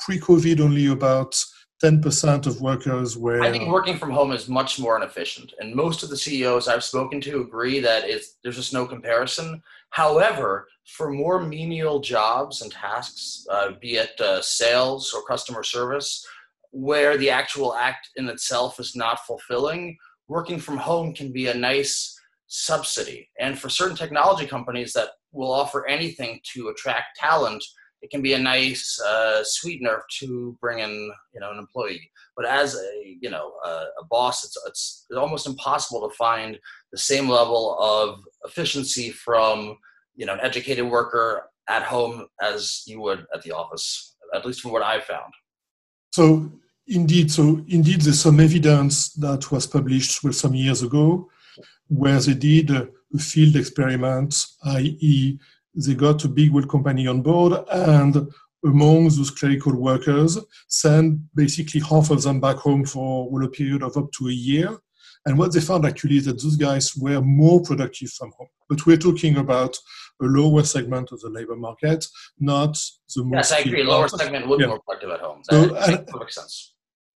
pre 0.00 0.18
covid 0.18 0.60
only 0.60 0.86
about 0.86 1.34
10% 1.82 2.46
of 2.46 2.60
workers 2.60 3.16
were 3.16 3.40
i 3.42 3.52
think 3.52 3.68
working 3.68 3.96
from 3.96 4.10
home 4.10 4.32
is 4.32 4.48
much 4.48 4.80
more 4.80 4.96
inefficient 4.96 5.52
and 5.60 5.74
most 5.74 6.02
of 6.02 6.10
the 6.10 6.16
ceos 6.16 6.66
i've 6.66 6.82
spoken 6.82 7.20
to 7.20 7.40
agree 7.40 7.78
that 7.78 8.02
it's 8.04 8.36
there's 8.42 8.56
just 8.56 8.74
no 8.74 8.84
comparison 8.84 9.62
However, 9.90 10.68
for 10.84 11.10
more 11.10 11.42
menial 11.42 12.00
jobs 12.00 12.62
and 12.62 12.70
tasks, 12.70 13.46
uh, 13.50 13.72
be 13.80 13.96
it 13.96 14.20
uh, 14.20 14.40
sales 14.42 15.12
or 15.14 15.24
customer 15.24 15.62
service, 15.62 16.26
where 16.70 17.16
the 17.16 17.30
actual 17.30 17.74
act 17.74 18.10
in 18.16 18.28
itself 18.28 18.78
is 18.78 18.94
not 18.94 19.20
fulfilling, 19.26 19.96
working 20.28 20.58
from 20.58 20.76
home 20.76 21.14
can 21.14 21.32
be 21.32 21.48
a 21.48 21.54
nice 21.54 22.18
subsidy. 22.46 23.28
And 23.38 23.58
for 23.58 23.68
certain 23.68 23.96
technology 23.96 24.46
companies 24.46 24.92
that 24.92 25.10
will 25.32 25.52
offer 25.52 25.86
anything 25.86 26.40
to 26.54 26.68
attract 26.68 27.16
talent, 27.16 27.64
it 28.02 28.10
can 28.10 28.22
be 28.22 28.34
a 28.34 28.38
nice 28.38 29.00
uh, 29.00 29.42
sweetener 29.42 30.02
to 30.18 30.56
bring 30.60 30.78
in 30.80 31.12
you 31.34 31.40
know 31.40 31.50
an 31.50 31.58
employee. 31.58 32.10
But 32.36 32.46
as 32.46 32.74
a 32.74 33.16
you 33.20 33.30
know 33.30 33.52
a, 33.64 33.86
a 34.00 34.04
boss, 34.10 34.44
it's, 34.44 34.56
it's 34.66 35.06
it's 35.10 35.18
almost 35.18 35.46
impossible 35.46 36.08
to 36.08 36.14
find 36.14 36.58
the 36.92 36.98
same 36.98 37.28
level 37.28 37.76
of 37.80 38.20
efficiency 38.44 39.10
from 39.10 39.78
you 40.16 40.26
know 40.26 40.34
an 40.34 40.40
educated 40.40 40.88
worker 40.88 41.44
at 41.68 41.82
home 41.82 42.26
as 42.40 42.82
you 42.86 43.00
would 43.00 43.26
at 43.34 43.42
the 43.42 43.52
office. 43.52 44.16
At 44.34 44.44
least 44.44 44.60
from 44.60 44.72
what 44.72 44.82
I've 44.82 45.04
found. 45.04 45.32
So 46.12 46.50
indeed, 46.86 47.30
so 47.30 47.64
indeed, 47.68 48.02
there's 48.02 48.20
some 48.20 48.40
evidence 48.40 49.12
that 49.14 49.50
was 49.50 49.66
published 49.66 50.22
well, 50.22 50.32
some 50.32 50.54
years 50.54 50.82
ago 50.82 51.28
where 51.88 52.20
they 52.20 52.34
did 52.34 52.70
a 52.70 52.88
field 53.18 53.56
experiment, 53.56 54.44
i.e., 54.64 55.38
they 55.74 55.94
got 55.94 56.24
a 56.24 56.28
big 56.28 56.52
world 56.52 56.68
company 56.68 57.06
on 57.06 57.22
board 57.22 57.64
and 57.70 58.28
among 58.64 59.04
those 59.04 59.30
clerical 59.30 59.74
workers, 59.74 60.38
send 60.68 61.28
basically 61.34 61.80
half 61.80 62.10
of 62.10 62.22
them 62.22 62.40
back 62.40 62.56
home 62.56 62.84
for 62.84 63.30
well, 63.30 63.44
a 63.44 63.48
period 63.48 63.82
of 63.82 63.96
up 63.96 64.10
to 64.12 64.28
a 64.28 64.32
year. 64.32 64.76
And 65.26 65.38
what 65.38 65.52
they 65.52 65.60
found 65.60 65.84
actually 65.84 66.16
is 66.16 66.24
that 66.24 66.42
those 66.42 66.56
guys 66.56 66.96
were 66.96 67.20
more 67.20 67.60
productive 67.62 68.10
from 68.10 68.32
home. 68.36 68.48
But 68.68 68.86
we're 68.86 68.96
talking 68.96 69.36
about 69.36 69.76
a 70.20 70.24
lower 70.24 70.64
segment 70.64 71.12
of 71.12 71.20
the 71.20 71.28
labor 71.28 71.56
market, 71.56 72.06
not 72.38 72.78
the 73.14 73.24
most. 73.24 73.50
Yes, 73.50 73.52
I 73.52 73.58
agree. 73.60 73.84
Lower 73.84 74.08
segment 74.08 74.48
would 74.48 74.60
yeah. 74.60 74.66
be 74.66 74.70
more 74.70 74.80
productive 74.80 75.10
at 75.10 75.20
home. 75.20 75.42
That 75.48 75.84
so, 75.84 75.92
makes 75.92 76.12
perfect 76.12 76.32
sense. 76.32 76.74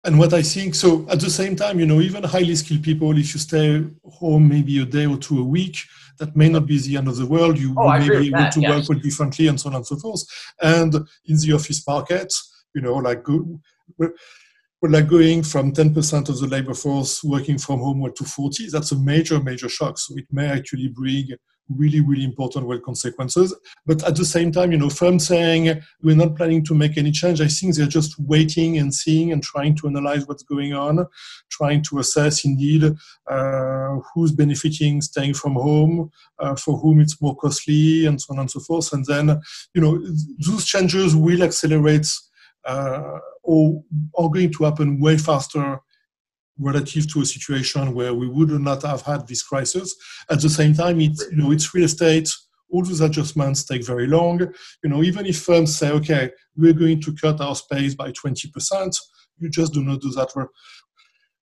And 0.05 0.17
what 0.17 0.33
I 0.33 0.41
think, 0.41 0.75
so 0.75 1.05
at 1.09 1.19
the 1.19 1.29
same 1.29 1.55
time, 1.55 1.79
you 1.79 1.85
know, 1.85 1.99
even 1.99 2.23
highly 2.23 2.55
skilled 2.55 2.83
people, 2.83 3.11
if 3.17 3.33
you 3.33 3.39
stay 3.39 3.85
home 4.05 4.47
maybe 4.47 4.81
a 4.81 4.85
day 4.85 5.05
or 5.05 5.17
two 5.17 5.39
a 5.39 5.43
week, 5.43 5.77
that 6.19 6.35
may 6.35 6.49
not 6.49 6.65
be 6.65 6.79
the 6.79 6.97
end 6.97 7.07
of 7.07 7.17
the 7.17 7.25
world. 7.25 7.57
You, 7.57 7.73
oh, 7.77 7.97
may 7.97 8.07
be 8.07 8.27
able 8.27 8.39
that, 8.39 8.53
to 8.53 8.83
work 8.87 9.01
differently 9.01 9.47
and 9.47 9.59
so 9.59 9.69
on 9.69 9.75
and 9.75 9.85
so 9.85 9.95
forth. 9.97 10.23
And 10.61 10.93
in 11.25 11.37
the 11.37 11.53
office 11.53 11.85
market, 11.87 12.33
you 12.75 12.81
know, 12.81 12.95
like 12.95 13.25
we're 13.97 14.89
like 14.89 15.07
going 15.07 15.43
from 15.43 15.73
10% 15.73 16.29
of 16.29 16.39
the 16.39 16.47
labor 16.47 16.73
force 16.73 17.23
working 17.23 17.57
from 17.57 17.79
home 17.79 18.11
to 18.15 18.23
40, 18.23 18.69
that's 18.69 18.91
a 18.91 18.99
major, 18.99 19.41
major 19.41 19.69
shock. 19.69 19.97
So 19.97 20.15
it 20.17 20.25
may 20.31 20.47
actually 20.47 20.87
bring 20.89 21.29
really, 21.69 22.01
really 22.01 22.23
important 22.23 22.65
well 22.65 22.79
consequences. 22.79 23.55
But 23.85 24.03
at 24.03 24.15
the 24.15 24.25
same 24.25 24.51
time, 24.51 24.71
you 24.71 24.77
know, 24.77 24.89
firms 24.89 25.27
saying 25.27 25.81
we're 26.01 26.15
not 26.15 26.35
planning 26.35 26.63
to 26.65 26.75
make 26.75 26.97
any 26.97 27.11
change, 27.11 27.41
I 27.41 27.47
think 27.47 27.75
they're 27.75 27.87
just 27.87 28.19
waiting 28.19 28.77
and 28.77 28.93
seeing 28.93 29.31
and 29.31 29.43
trying 29.43 29.75
to 29.77 29.87
analyze 29.87 30.27
what's 30.27 30.43
going 30.43 30.73
on, 30.73 31.05
trying 31.49 31.83
to 31.83 31.99
assess 31.99 32.45
indeed 32.45 32.83
uh, 33.29 33.95
who's 34.13 34.31
benefiting 34.31 35.01
staying 35.01 35.33
from 35.33 35.53
home, 35.53 36.11
uh, 36.39 36.55
for 36.55 36.77
whom 36.77 36.99
it's 36.99 37.21
more 37.21 37.35
costly, 37.35 38.05
and 38.05 38.19
so 38.21 38.33
on 38.33 38.39
and 38.39 38.51
so 38.51 38.59
forth. 38.59 38.91
And 38.93 39.05
then, 39.05 39.39
you 39.73 39.81
know, 39.81 39.99
those 40.47 40.65
changes 40.65 41.15
will 41.15 41.43
accelerate 41.43 42.07
uh, 42.65 43.19
or 43.43 43.83
are 44.17 44.29
going 44.29 44.51
to 44.51 44.63
happen 44.63 44.99
way 44.99 45.17
faster 45.17 45.79
relative 46.59 47.11
to 47.13 47.21
a 47.21 47.25
situation 47.25 47.93
where 47.93 48.13
we 48.13 48.27
would 48.27 48.49
not 48.49 48.83
have 48.83 49.01
had 49.01 49.27
this 49.27 49.41
crisis. 49.41 49.95
At 50.29 50.41
the 50.41 50.49
same 50.49 50.73
time, 50.73 50.99
it's 50.99 51.25
you 51.31 51.37
know 51.37 51.51
it's 51.51 51.73
real 51.73 51.85
estate. 51.85 52.29
All 52.71 52.83
those 52.83 53.01
adjustments 53.01 53.63
take 53.63 53.85
very 53.85 54.05
long. 54.05 54.39
You 54.83 54.89
know, 54.89 55.01
even 55.01 55.25
if 55.25 55.41
firms 55.41 55.75
say, 55.75 55.89
okay, 55.91 56.29
we're 56.55 56.73
going 56.73 57.01
to 57.01 57.15
cut 57.15 57.41
our 57.41 57.55
space 57.55 57.95
by 57.95 58.11
20%, 58.11 58.95
you 59.39 59.49
just 59.49 59.73
do 59.73 59.83
not 59.83 60.01
do 60.01 60.11
that 60.11 60.29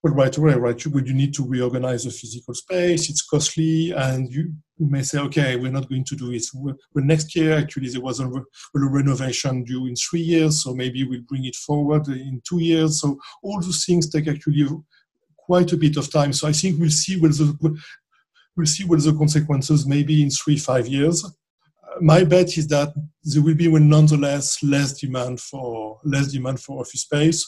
well, 0.03 0.13
right 0.13 0.37
away, 0.37 0.53
right? 0.53 0.85
You, 0.85 0.91
you 1.05 1.13
need 1.13 1.33
to 1.35 1.47
reorganize 1.47 2.03
the 2.03 2.11
physical 2.11 2.53
space. 2.53 3.09
It's 3.09 3.23
costly, 3.23 3.91
and 3.91 4.31
you, 4.31 4.53
you 4.77 4.87
may 4.89 5.01
say, 5.01 5.19
okay, 5.19 5.55
we're 5.55 5.71
not 5.71 5.89
going 5.89 6.03
to 6.05 6.15
do 6.15 6.31
it. 6.31 6.43
Well, 6.53 6.75
next 6.95 7.35
year, 7.35 7.57
actually, 7.57 7.89
there 7.89 8.01
was 8.01 8.19
a, 8.19 8.27
a 8.27 8.41
renovation 8.73 9.63
due 9.63 9.87
in 9.87 9.95
three 9.95 10.21
years, 10.21 10.63
so 10.63 10.73
maybe 10.73 11.03
we'll 11.03 11.21
bring 11.27 11.45
it 11.45 11.55
forward 11.55 12.07
in 12.07 12.41
two 12.47 12.59
years. 12.61 13.01
So 13.01 13.17
all 13.43 13.59
those 13.59 13.85
things 13.85 14.09
take 14.09 14.27
actually 14.27 14.67
quite 15.47 15.71
a 15.73 15.77
bit 15.85 15.97
of 15.97 16.11
time. 16.11 16.31
So 16.33 16.43
I 16.47 16.53
think 16.59 16.79
we'll 16.79 17.01
see 17.03 17.15
what 17.21 17.31
the 17.31 17.47
we'll 18.55 18.73
see 18.75 18.85
what 18.89 19.03
the 19.03 19.13
consequences 19.23 19.87
maybe 19.87 20.15
in 20.21 20.29
three 20.29 20.59
five 20.69 20.87
years. 20.97 21.17
My 21.99 22.23
bet 22.23 22.49
is 22.57 22.67
that 22.67 22.89
there 23.23 23.41
will 23.41 23.55
be, 23.55 23.67
nonetheless, 23.67 24.61
less 24.61 24.89
demand 25.01 25.39
for 25.39 25.99
less 26.13 26.27
demand 26.35 26.59
for 26.59 26.81
office 26.81 27.01
space. 27.01 27.41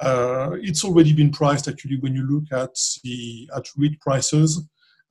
Uh, 0.00 0.50
it's 0.68 0.84
already 0.84 1.12
been 1.12 1.32
priced 1.40 1.68
actually 1.68 1.98
when 2.02 2.14
you 2.14 2.24
look 2.32 2.46
at 2.52 2.74
the 3.04 3.48
at 3.56 3.64
REIT 3.76 4.00
prices. 4.00 4.50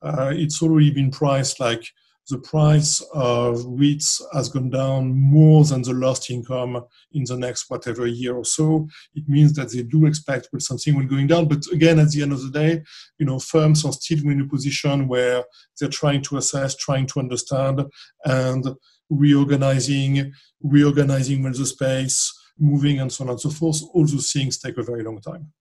Uh, 0.06 0.32
it's 0.34 0.62
already 0.62 0.90
been 0.90 1.10
priced 1.10 1.60
like 1.60 1.84
the 2.28 2.38
price 2.38 3.00
of 3.12 3.58
REITs 3.58 4.22
has 4.32 4.48
gone 4.48 4.70
down 4.70 5.12
more 5.12 5.64
than 5.64 5.82
the 5.82 5.92
lost 5.92 6.30
income 6.30 6.84
in 7.12 7.24
the 7.24 7.36
next 7.36 7.68
whatever 7.68 8.06
year 8.06 8.36
or 8.36 8.44
so. 8.44 8.88
It 9.14 9.28
means 9.28 9.54
that 9.54 9.72
they 9.72 9.82
do 9.82 10.06
expect 10.06 10.48
well, 10.52 10.60
something 10.60 10.94
will 10.94 11.06
going 11.06 11.26
down. 11.26 11.48
But 11.48 11.64
again, 11.72 11.98
at 11.98 12.10
the 12.10 12.22
end 12.22 12.32
of 12.32 12.42
the 12.42 12.50
day, 12.50 12.82
you 13.18 13.26
know, 13.26 13.38
firms 13.38 13.84
are 13.84 13.92
still 13.92 14.28
in 14.30 14.40
a 14.40 14.46
position 14.46 15.08
where 15.08 15.44
they're 15.78 15.88
trying 15.88 16.22
to 16.22 16.36
assess, 16.36 16.76
trying 16.76 17.06
to 17.06 17.20
understand, 17.20 17.82
and 18.24 18.66
reorganizing, 19.10 20.32
reorganizing 20.62 21.42
well 21.42 21.52
the 21.52 21.66
space, 21.66 22.32
moving, 22.58 23.00
and 23.00 23.12
so 23.12 23.24
on 23.24 23.30
and 23.30 23.40
so 23.40 23.50
forth. 23.50 23.82
All 23.92 24.06
those 24.06 24.32
things 24.32 24.58
take 24.58 24.78
a 24.78 24.82
very 24.82 25.02
long 25.02 25.20
time. 25.20 25.52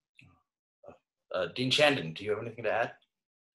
Uh, 1.34 1.47
Dean 1.56 1.71
Chandan, 1.71 2.13
do 2.13 2.24
you 2.24 2.32
have 2.32 2.39
anything 2.39 2.65
to 2.65 2.71
add? 2.71 2.91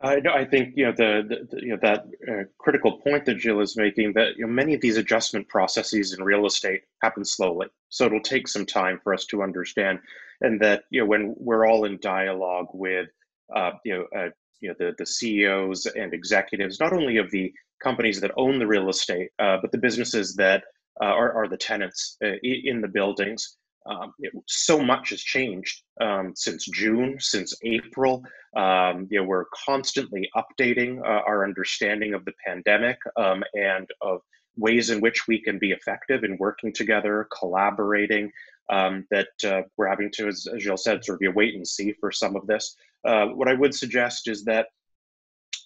I, 0.05 0.21
I 0.33 0.45
think 0.45 0.75
you 0.77 0.85
know 0.85 0.93
the, 0.93 1.47
the 1.51 1.63
you 1.63 1.69
know 1.71 1.79
that 1.81 2.05
uh, 2.31 2.45
critical 2.59 2.99
point 2.99 3.25
that 3.25 3.41
Gilles 3.41 3.71
is 3.71 3.77
making 3.77 4.13
that 4.15 4.37
you 4.37 4.47
know 4.47 4.53
many 4.53 4.75
of 4.75 4.81
these 4.81 4.99
adjustment 4.99 5.49
processes 5.49 6.13
in 6.13 6.23
real 6.23 6.47
estate 6.47 6.83
happen 7.03 7.25
slowly, 7.25 7.69
so 7.89 8.05
it'll 8.05 8.21
take 8.21 8.47
some 8.47 8.67
time 8.67 9.01
for 9.03 9.15
us 9.15 9.25
to 9.27 9.43
understand, 9.43 9.99
and 10.43 10.61
that 10.61 10.85
you 10.91 11.01
know 11.01 11.07
when 11.07 11.35
we're 11.39 11.67
all 11.67 11.87
in 11.87 11.99
dialogue 12.01 12.69
with 12.75 13.09
uh, 13.57 13.73
you 13.85 13.95
know 13.95 14.07
uh, 14.19 14.29
you 14.61 14.69
know 14.69 14.75
the 14.79 14.95
the 14.99 15.07
CEOs 15.07 15.87
and 15.87 16.13
executives, 16.13 16.79
not 16.81 16.93
only 16.93 17.17
of 17.17 17.31
the 17.31 17.53
companies 17.83 18.21
that 18.21 18.33
own 18.37 18.59
the 18.59 18.67
real 18.67 18.91
estate, 18.91 19.31
uh, 19.39 19.57
but 19.63 19.73
the 19.73 19.79
businesses 19.79 20.35
that 20.37 20.65
uh, 21.03 21.07
are, 21.07 21.33
are 21.33 21.49
the 21.49 21.57
tenants 21.57 22.17
uh, 22.23 22.37
in 22.43 22.81
the 22.81 22.89
buildings. 22.89 23.57
Um, 23.87 24.15
it, 24.19 24.33
so 24.47 24.83
much 24.83 25.11
has 25.11 25.21
changed 25.21 25.83
um, 26.01 26.33
since 26.35 26.67
June, 26.67 27.17
since 27.19 27.55
April. 27.63 28.25
Um, 28.57 29.07
you 29.11 29.21
know, 29.21 29.27
we're 29.27 29.47
constantly 29.67 30.29
updating 30.37 31.01
uh, 31.01 31.23
our 31.27 31.45
understanding 31.45 32.15
of 32.15 32.25
the 32.25 32.33
pandemic 32.47 32.99
um, 33.17 33.43
and 33.55 33.89
of 34.01 34.21
ways 34.57 34.91
in 34.91 35.01
which 35.01 35.27
we 35.27 35.41
can 35.41 35.59
be 35.59 35.73
effective 35.73 36.25
in 36.25 36.39
working 36.39 36.73
together, 36.73 37.29
collaborating. 37.37 38.31
Um, 38.71 39.05
that 39.11 39.29
uh, 39.45 39.61
we're 39.77 39.89
having 39.89 40.11
to, 40.13 40.29
as, 40.29 40.47
as 40.55 40.63
Gilles 40.63 40.85
said, 40.85 41.05
sort 41.05 41.17
of 41.17 41.21
be 41.21 41.27
a 41.27 41.31
wait 41.31 41.55
and 41.55 41.69
see 41.69 41.93
for 42.01 42.11
some 42.11 42.35
of 42.35 42.47
this. 42.47 42.75
Uh, 43.07 43.27
what 43.27 43.47
I 43.47 43.53
would 43.53 43.75
suggest 43.75 44.27
is 44.27 44.45
that 44.45 44.69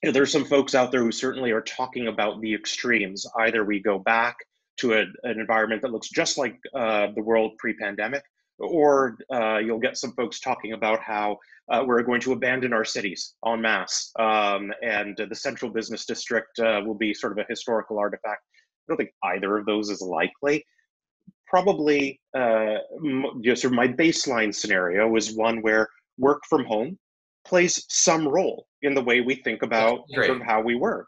you 0.02 0.08
know, 0.08 0.12
there's 0.12 0.32
some 0.32 0.44
folks 0.44 0.74
out 0.74 0.90
there 0.90 1.02
who 1.02 1.12
certainly 1.12 1.52
are 1.52 1.60
talking 1.60 2.08
about 2.08 2.40
the 2.40 2.52
extremes. 2.52 3.24
Either 3.38 3.64
we 3.64 3.80
go 3.80 4.00
back 4.00 4.36
to 4.78 4.94
a, 4.94 5.00
an 5.24 5.40
environment 5.40 5.82
that 5.82 5.92
looks 5.92 6.08
just 6.08 6.38
like 6.38 6.58
uh, 6.74 7.08
the 7.14 7.22
world 7.22 7.52
pre-pandemic, 7.58 8.22
or 8.58 9.18
uh, 9.32 9.58
you'll 9.58 9.78
get 9.78 9.96
some 9.96 10.12
folks 10.12 10.40
talking 10.40 10.72
about 10.72 11.00
how 11.00 11.38
uh, 11.70 11.84
we're 11.86 12.02
going 12.02 12.20
to 12.20 12.32
abandon 12.32 12.72
our 12.72 12.84
cities 12.84 13.34
en 13.46 13.60
masse, 13.60 14.12
um, 14.18 14.72
and 14.82 15.16
the 15.28 15.34
central 15.34 15.70
business 15.70 16.06
district 16.06 16.58
uh, 16.58 16.80
will 16.84 16.94
be 16.94 17.12
sort 17.12 17.32
of 17.32 17.38
a 17.38 17.46
historical 17.48 17.98
artifact. 17.98 18.42
I 18.44 18.84
don't 18.88 18.96
think 18.96 19.10
either 19.22 19.58
of 19.58 19.66
those 19.66 19.90
is 19.90 20.00
likely. 20.00 20.64
Probably, 21.46 22.20
uh, 22.36 22.76
sort 23.44 23.64
of 23.64 23.72
my 23.72 23.88
baseline 23.88 24.54
scenario 24.54 25.14
is 25.16 25.34
one 25.34 25.62
where 25.62 25.88
work 26.18 26.42
from 26.48 26.64
home 26.64 26.98
plays 27.46 27.84
some 27.88 28.28
role 28.28 28.66
in 28.82 28.94
the 28.94 29.02
way 29.02 29.20
we 29.20 29.34
think 29.36 29.62
about 29.62 30.00
sort 30.12 30.30
of 30.30 30.40
how 30.42 30.60
we 30.60 30.74
work. 30.74 31.06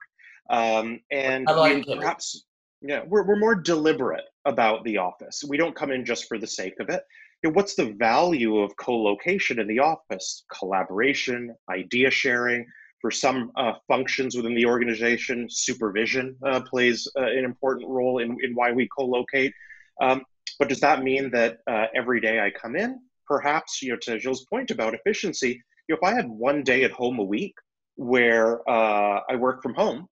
Um, 0.48 1.00
and 1.12 1.46
like 1.46 1.87
perhaps 1.87 2.44
yeah, 2.83 3.03
we're, 3.07 3.27
we're 3.27 3.38
more 3.38 3.55
deliberate 3.55 4.25
about 4.45 4.85
the 4.85 4.99
office. 4.99 5.45
We 5.47 5.57
don't 5.57 5.75
come 5.75 5.90
in 5.90 6.05
just 6.05 6.27
for 6.27 6.38
the 6.38 6.47
sake 6.47 6.81
of 6.81 6.88
it. 6.88 7.03
You 7.43 7.51
know, 7.51 7.55
what's 7.55 7.75
the 7.75 7.93
value 7.93 8.59
of 8.59 8.77
co-location 8.77 9.59
in 9.59 9.66
the 9.66 9.79
office? 9.79 10.45
Collaboration, 10.59 11.55
idea 11.71 12.11
sharing. 12.11 12.66
For 13.01 13.11
some 13.11 13.51
uh, 13.57 13.73
functions 13.88 14.37
within 14.37 14.55
the 14.55 14.66
organization, 14.66 15.47
supervision 15.49 16.37
uh, 16.45 16.61
plays 16.61 17.09
uh, 17.19 17.23
an 17.23 17.45
important 17.47 17.88
role 17.88 18.19
in, 18.19 18.37
in 18.43 18.55
why 18.55 18.73
we 18.73 18.88
co-locate. 18.95 19.55
Um, 20.03 20.23
but 20.59 20.69
does 20.69 20.81
that 20.81 21.03
mean 21.03 21.31
that 21.31 21.61
uh, 21.66 21.87
every 21.95 22.21
day 22.21 22.40
I 22.40 22.51
come 22.51 22.77
in? 22.77 23.01
Perhaps, 23.27 23.81
you 23.81 23.93
know, 23.93 23.99
to 24.03 24.19
Gilles' 24.19 24.45
point 24.51 24.71
about 24.71 24.93
efficiency, 24.93 25.62
you 25.88 25.95
know, 25.95 25.97
if 25.97 26.05
I 26.05 26.14
had 26.14 26.29
one 26.29 26.62
day 26.62 26.85
at 26.85 26.90
home 26.90 27.19
a 27.19 27.25
week 27.25 27.55
where 27.97 28.69
uh, 28.69 29.21
I 29.29 29.37
work 29.37 29.62
from 29.62 29.75
home, 29.75 30.07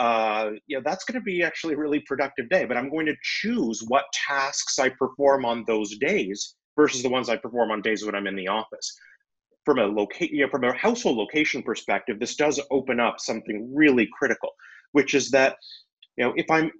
uh, 0.00 0.52
you 0.66 0.76
know, 0.76 0.82
that's 0.82 1.04
going 1.04 1.20
to 1.20 1.24
be 1.24 1.42
actually 1.42 1.74
a 1.74 1.76
really 1.76 2.00
productive 2.00 2.48
day. 2.48 2.64
But 2.64 2.78
I'm 2.78 2.88
going 2.88 3.04
to 3.04 3.14
choose 3.22 3.84
what 3.86 4.06
tasks 4.12 4.78
I 4.78 4.88
perform 4.88 5.44
on 5.44 5.62
those 5.66 5.96
days 5.98 6.56
versus 6.74 7.02
the 7.02 7.10
ones 7.10 7.28
I 7.28 7.36
perform 7.36 7.70
on 7.70 7.82
days 7.82 8.04
when 8.04 8.14
I'm 8.14 8.26
in 8.26 8.34
the 8.34 8.48
office. 8.48 8.96
From 9.66 9.78
a 9.78 9.84
locate, 9.84 10.30
you 10.30 10.40
know, 10.40 10.50
from 10.50 10.64
a 10.64 10.72
household 10.72 11.18
location 11.18 11.62
perspective, 11.62 12.18
this 12.18 12.34
does 12.34 12.58
open 12.70 12.98
up 12.98 13.20
something 13.20 13.70
really 13.74 14.08
critical, 14.18 14.48
which 14.92 15.14
is 15.14 15.30
that, 15.32 15.56
you 16.16 16.24
know, 16.24 16.32
if 16.34 16.50
I'm 16.50 16.70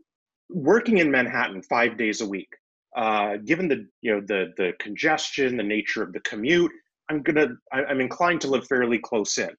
working 0.48 0.96
in 0.96 1.10
Manhattan 1.10 1.62
five 1.64 1.98
days 1.98 2.22
a 2.22 2.26
week, 2.26 2.48
uh, 2.96 3.36
given 3.44 3.68
the 3.68 3.86
you 4.00 4.12
know 4.12 4.22
the 4.26 4.52
the 4.56 4.72
congestion, 4.80 5.58
the 5.58 5.62
nature 5.62 6.02
of 6.02 6.14
the 6.14 6.20
commute, 6.20 6.72
I'm 7.10 7.22
gonna 7.22 7.48
I'm 7.70 8.00
inclined 8.00 8.40
to 8.40 8.48
live 8.48 8.66
fairly 8.66 8.98
close 8.98 9.36
in. 9.36 9.50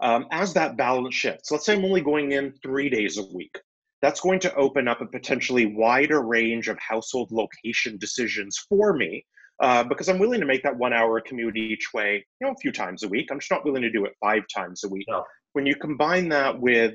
Um, 0.00 0.26
as 0.30 0.52
that 0.54 0.76
balance 0.76 1.14
shifts, 1.14 1.50
let's 1.50 1.64
say 1.64 1.74
I'm 1.74 1.84
only 1.84 2.02
going 2.02 2.32
in 2.32 2.52
three 2.62 2.90
days 2.90 3.18
a 3.18 3.24
week. 3.34 3.58
That's 4.02 4.20
going 4.20 4.40
to 4.40 4.54
open 4.54 4.88
up 4.88 5.00
a 5.00 5.06
potentially 5.06 5.66
wider 5.66 6.22
range 6.22 6.68
of 6.68 6.78
household 6.78 7.32
location 7.32 7.96
decisions 7.98 8.58
for 8.68 8.92
me 8.92 9.24
uh, 9.60 9.84
because 9.84 10.08
I'm 10.08 10.18
willing 10.18 10.40
to 10.40 10.46
make 10.46 10.62
that 10.64 10.76
one 10.76 10.92
hour 10.92 11.20
commute 11.20 11.56
each 11.56 11.92
way, 11.94 12.24
you 12.40 12.46
know, 12.46 12.52
a 12.52 12.60
few 12.60 12.72
times 12.72 13.04
a 13.04 13.08
week. 13.08 13.28
I'm 13.30 13.38
just 13.38 13.50
not 13.50 13.64
willing 13.64 13.82
to 13.82 13.90
do 13.90 14.04
it 14.04 14.12
five 14.20 14.42
times 14.54 14.84
a 14.84 14.88
week. 14.88 15.06
No. 15.08 15.24
When 15.54 15.64
you 15.64 15.74
combine 15.74 16.28
that 16.28 16.60
with 16.60 16.94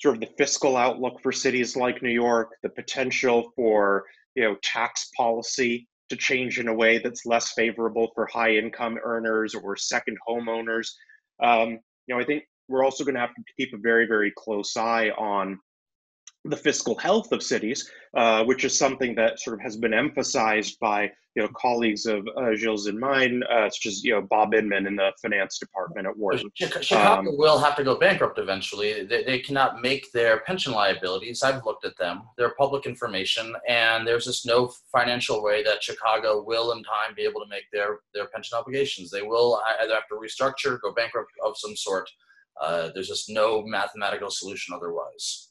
sort 0.00 0.14
of 0.14 0.20
the 0.20 0.30
fiscal 0.38 0.76
outlook 0.76 1.20
for 1.20 1.32
cities 1.32 1.76
like 1.76 2.02
New 2.02 2.10
York, 2.10 2.50
the 2.62 2.68
potential 2.68 3.52
for 3.56 4.04
you 4.34 4.44
know 4.44 4.56
tax 4.62 5.10
policy 5.16 5.88
to 6.10 6.16
change 6.16 6.60
in 6.60 6.68
a 6.68 6.74
way 6.74 6.98
that's 6.98 7.26
less 7.26 7.52
favorable 7.52 8.12
for 8.14 8.26
high 8.26 8.54
income 8.54 8.98
earners 9.02 9.54
or 9.54 9.76
second 9.76 10.16
homeowners. 10.28 10.88
Um, 11.42 11.80
you 12.06 12.14
know, 12.14 12.20
I 12.20 12.24
think 12.24 12.44
we're 12.68 12.84
also 12.84 13.04
going 13.04 13.14
to 13.14 13.20
have 13.20 13.34
to 13.34 13.42
keep 13.56 13.72
a 13.74 13.78
very, 13.78 14.06
very 14.06 14.32
close 14.36 14.76
eye 14.76 15.10
on 15.10 15.58
the 16.48 16.56
fiscal 16.56 16.96
health 16.96 17.32
of 17.32 17.42
cities, 17.42 17.90
uh, 18.14 18.44
which 18.44 18.64
is 18.64 18.78
something 18.78 19.14
that 19.14 19.40
sort 19.40 19.54
of 19.54 19.60
has 19.60 19.76
been 19.76 19.94
emphasized 19.94 20.78
by 20.80 21.10
you 21.34 21.42
know 21.42 21.48
colleagues 21.48 22.06
of 22.06 22.26
uh, 22.36 22.54
Gilles 22.54 22.86
and 22.86 22.98
mine, 22.98 23.42
uh, 23.50 23.68
such 23.68 23.86
as 23.86 24.02
you 24.02 24.12
know 24.12 24.22
Bob 24.22 24.54
Inman 24.54 24.86
in 24.86 24.96
the 24.96 25.12
finance 25.20 25.58
department 25.58 26.06
at 26.06 26.16
Wharton. 26.16 26.50
Chicago 26.54 27.30
um, 27.30 27.36
will 27.36 27.58
have 27.58 27.76
to 27.76 27.84
go 27.84 27.98
bankrupt 27.98 28.38
eventually. 28.38 29.04
They, 29.04 29.22
they, 29.22 29.38
cannot 29.40 29.82
make 29.82 30.10
their 30.12 30.40
pension 30.40 30.72
liabilities. 30.72 31.42
I've 31.42 31.64
looked 31.64 31.84
at 31.84 31.96
them; 31.98 32.22
they're 32.38 32.54
public 32.58 32.86
information, 32.86 33.54
and 33.68 34.06
there's 34.06 34.24
just 34.24 34.46
no 34.46 34.72
financial 34.90 35.42
way 35.42 35.62
that 35.62 35.82
Chicago 35.82 36.42
will, 36.42 36.72
in 36.72 36.82
time, 36.82 37.14
be 37.14 37.22
able 37.22 37.40
to 37.42 37.48
make 37.48 37.64
their 37.72 38.00
their 38.14 38.26
pension 38.28 38.56
obligations. 38.56 39.10
They 39.10 39.22
will 39.22 39.60
either 39.80 39.94
have 39.94 40.08
to 40.08 40.14
restructure, 40.14 40.80
go 40.80 40.92
bankrupt 40.92 41.32
of 41.44 41.56
some 41.58 41.76
sort. 41.76 42.08
Uh, 42.58 42.88
there's 42.94 43.08
just 43.08 43.28
no 43.28 43.62
mathematical 43.62 44.30
solution 44.30 44.74
otherwise. 44.74 45.50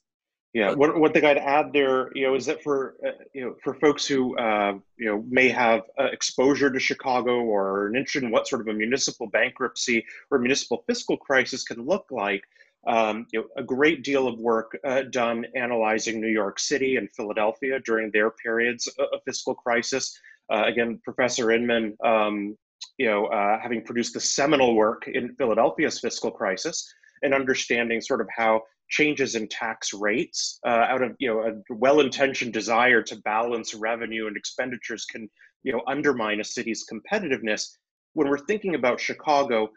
Yeah, 0.55 0.73
what 0.73 0.97
one 0.97 1.11
thing 1.11 1.25
I'd 1.25 1.37
add 1.37 1.73
there, 1.73 2.15
you 2.15 2.25
know, 2.25 2.33
is 2.33 2.45
that 2.45 2.63
for 2.63 2.95
uh, 3.05 3.11
you 3.33 3.41
know 3.43 3.55
for 3.61 3.73
folks 3.73 4.07
who 4.07 4.37
uh, 4.37 4.75
you 4.95 5.05
know 5.05 5.21
may 5.27 5.49
have 5.49 5.81
uh, 5.99 6.05
exposure 6.05 6.71
to 6.71 6.79
Chicago 6.79 7.41
or 7.41 7.87
an 7.87 7.97
interest 7.97 8.23
in 8.23 8.31
what 8.31 8.47
sort 8.47 8.61
of 8.61 8.69
a 8.69 8.73
municipal 8.73 9.27
bankruptcy 9.27 10.05
or 10.31 10.39
municipal 10.39 10.85
fiscal 10.87 11.17
crisis 11.17 11.65
can 11.65 11.85
look 11.85 12.05
like, 12.09 12.41
um, 12.87 13.27
you 13.33 13.41
know, 13.41 13.47
a 13.57 13.63
great 13.63 14.01
deal 14.01 14.29
of 14.29 14.39
work 14.39 14.79
uh, 14.85 15.01
done 15.01 15.45
analyzing 15.57 16.21
New 16.21 16.29
York 16.29 16.57
City 16.57 16.95
and 16.95 17.11
Philadelphia 17.11 17.81
during 17.81 18.09
their 18.11 18.31
periods 18.31 18.87
of 18.97 19.19
fiscal 19.25 19.55
crisis. 19.55 20.17
Uh, 20.49 20.63
again, 20.67 21.01
Professor 21.03 21.51
Inman, 21.51 21.97
um, 22.01 22.57
you 22.97 23.07
know, 23.07 23.25
uh, 23.25 23.59
having 23.59 23.83
produced 23.83 24.13
the 24.13 24.21
seminal 24.21 24.73
work 24.73 25.05
in 25.09 25.35
Philadelphia's 25.35 25.99
fiscal 25.99 26.31
crisis 26.31 26.89
and 27.23 27.33
understanding 27.33 27.99
sort 27.99 28.21
of 28.21 28.27
how 28.33 28.61
changes 28.89 29.35
in 29.35 29.47
tax 29.47 29.93
rates 29.93 30.59
uh, 30.65 30.69
out 30.89 31.01
of 31.01 31.11
you 31.19 31.27
know 31.27 31.41
a 31.41 31.73
well-intentioned 31.73 32.53
desire 32.53 33.01
to 33.01 33.15
balance 33.21 33.73
revenue 33.73 34.27
and 34.27 34.37
expenditures 34.37 35.05
can 35.05 35.29
you 35.63 35.71
know 35.71 35.81
undermine 35.87 36.39
a 36.39 36.43
city's 36.43 36.85
competitiveness. 36.91 37.67
When 38.13 38.29
we're 38.29 38.45
thinking 38.45 38.75
about 38.75 38.99
chicago 38.99 39.69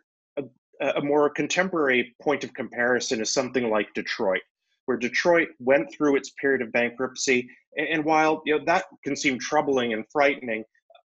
a, 0.81 0.89
a 0.97 1.03
more 1.03 1.29
contemporary 1.31 2.15
point 2.23 2.45
of 2.45 2.55
comparison 2.55 3.21
is 3.21 3.33
something 3.33 3.71
like 3.71 3.93
detroit 3.95 4.43
where 4.87 4.97
detroit 4.97 5.49
went 5.59 5.93
through 5.93 6.17
its 6.17 6.31
period 6.41 6.63
of 6.63 6.73
bankruptcy 6.73 7.49
and 7.77 8.05
while 8.05 8.43
you 8.47 8.57
know 8.57 8.65
that 8.65 8.85
can 9.05 9.17
seem 9.17 9.39
troubling 9.39 9.93
and 9.93 10.05
frightening 10.11 10.65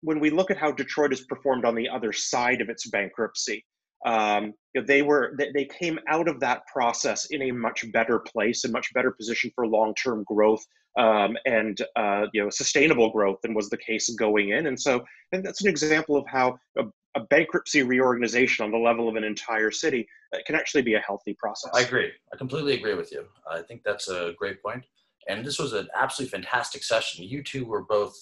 when 0.01 0.19
we 0.19 0.29
look 0.29 0.51
at 0.51 0.57
how 0.57 0.71
detroit 0.71 1.11
has 1.11 1.21
performed 1.21 1.65
on 1.65 1.75
the 1.75 1.89
other 1.89 2.13
side 2.13 2.61
of 2.61 2.69
its 2.69 2.89
bankruptcy 2.89 3.65
um, 4.05 4.53
you 4.73 4.81
know, 4.81 4.87
they 4.87 5.01
were 5.01 5.37
they 5.53 5.65
came 5.65 5.99
out 6.07 6.27
of 6.27 6.39
that 6.39 6.65
process 6.67 7.25
in 7.25 7.43
a 7.43 7.51
much 7.51 7.91
better 7.91 8.19
place 8.19 8.63
and 8.63 8.73
much 8.73 8.93
better 8.93 9.11
position 9.11 9.51
for 9.55 9.65
long-term 9.65 10.23
growth 10.27 10.65
um, 10.97 11.37
and 11.45 11.81
uh, 11.95 12.25
you 12.33 12.43
know 12.43 12.49
sustainable 12.49 13.11
growth 13.11 13.39
than 13.41 13.53
was 13.53 13.69
the 13.69 13.77
case 13.77 14.09
going 14.11 14.49
in. 14.49 14.67
And 14.67 14.79
so, 14.79 15.03
and 15.31 15.43
that's 15.43 15.61
an 15.61 15.69
example 15.69 16.15
of 16.15 16.25
how 16.27 16.57
a, 16.77 16.83
a 17.15 17.21
bankruptcy 17.25 17.83
reorganization 17.83 18.65
on 18.65 18.71
the 18.71 18.77
level 18.77 19.09
of 19.09 19.15
an 19.15 19.23
entire 19.23 19.71
city 19.71 20.07
uh, 20.33 20.39
can 20.45 20.55
actually 20.55 20.83
be 20.83 20.95
a 20.95 20.99
healthy 20.99 21.35
process. 21.39 21.71
I 21.73 21.81
agree. 21.81 22.11
I 22.33 22.37
completely 22.37 22.75
agree 22.75 22.95
with 22.95 23.11
you. 23.11 23.25
I 23.49 23.61
think 23.61 23.83
that's 23.83 24.09
a 24.09 24.33
great 24.37 24.61
point. 24.61 24.83
And 25.27 25.43
this 25.43 25.57
was 25.57 25.73
an 25.73 25.87
absolutely 25.95 26.31
fantastic 26.31 26.83
session. 26.83 27.25
You 27.25 27.43
two 27.43 27.65
were 27.65 27.83
both 27.83 28.15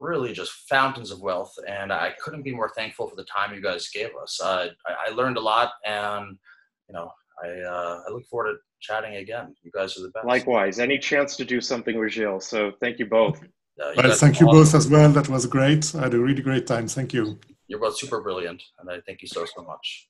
really 0.00 0.32
just 0.32 0.52
fountains 0.68 1.10
of 1.10 1.20
wealth. 1.20 1.54
And 1.68 1.92
I 1.92 2.12
couldn't 2.22 2.42
be 2.42 2.54
more 2.54 2.70
thankful 2.70 3.08
for 3.08 3.16
the 3.16 3.24
time 3.24 3.54
you 3.54 3.62
guys 3.62 3.88
gave 3.88 4.10
us. 4.20 4.40
Uh, 4.42 4.68
I, 4.86 5.10
I, 5.10 5.14
learned 5.14 5.36
a 5.36 5.40
lot, 5.40 5.72
and 5.84 6.38
you 6.88 6.94
know, 6.94 7.12
I 7.42 7.48
uh, 7.60 8.02
I 8.08 8.12
look 8.12 8.26
forward 8.26 8.52
to 8.52 8.58
chatting 8.80 9.16
again. 9.16 9.54
You 9.62 9.70
guys 9.72 9.96
are 9.96 10.02
the 10.02 10.10
best. 10.10 10.26
Likewise, 10.26 10.78
any 10.78 10.98
chance 10.98 11.36
to 11.36 11.44
do 11.44 11.60
something 11.60 11.98
with 11.98 12.12
Gilles. 12.12 12.46
So 12.46 12.72
thank 12.80 12.98
you 12.98 13.06
both. 13.06 13.40
Uh, 13.80 13.90
you 13.90 13.94
well, 13.96 14.14
thank 14.14 14.40
you 14.40 14.46
awesome. 14.46 14.58
both 14.58 14.74
as 14.74 14.88
well. 14.88 15.10
That 15.10 15.28
was 15.28 15.46
great. 15.46 15.94
I 15.94 16.02
had 16.02 16.14
a 16.14 16.18
really 16.18 16.42
great 16.42 16.66
time. 16.66 16.88
Thank 16.88 17.14
you. 17.14 17.38
You're 17.68 17.80
both 17.80 17.96
super 17.96 18.20
brilliant, 18.20 18.62
and 18.78 18.90
I 18.90 19.00
thank 19.06 19.22
you 19.22 19.28
so 19.28 19.44
so 19.44 19.62
much. 19.62 20.09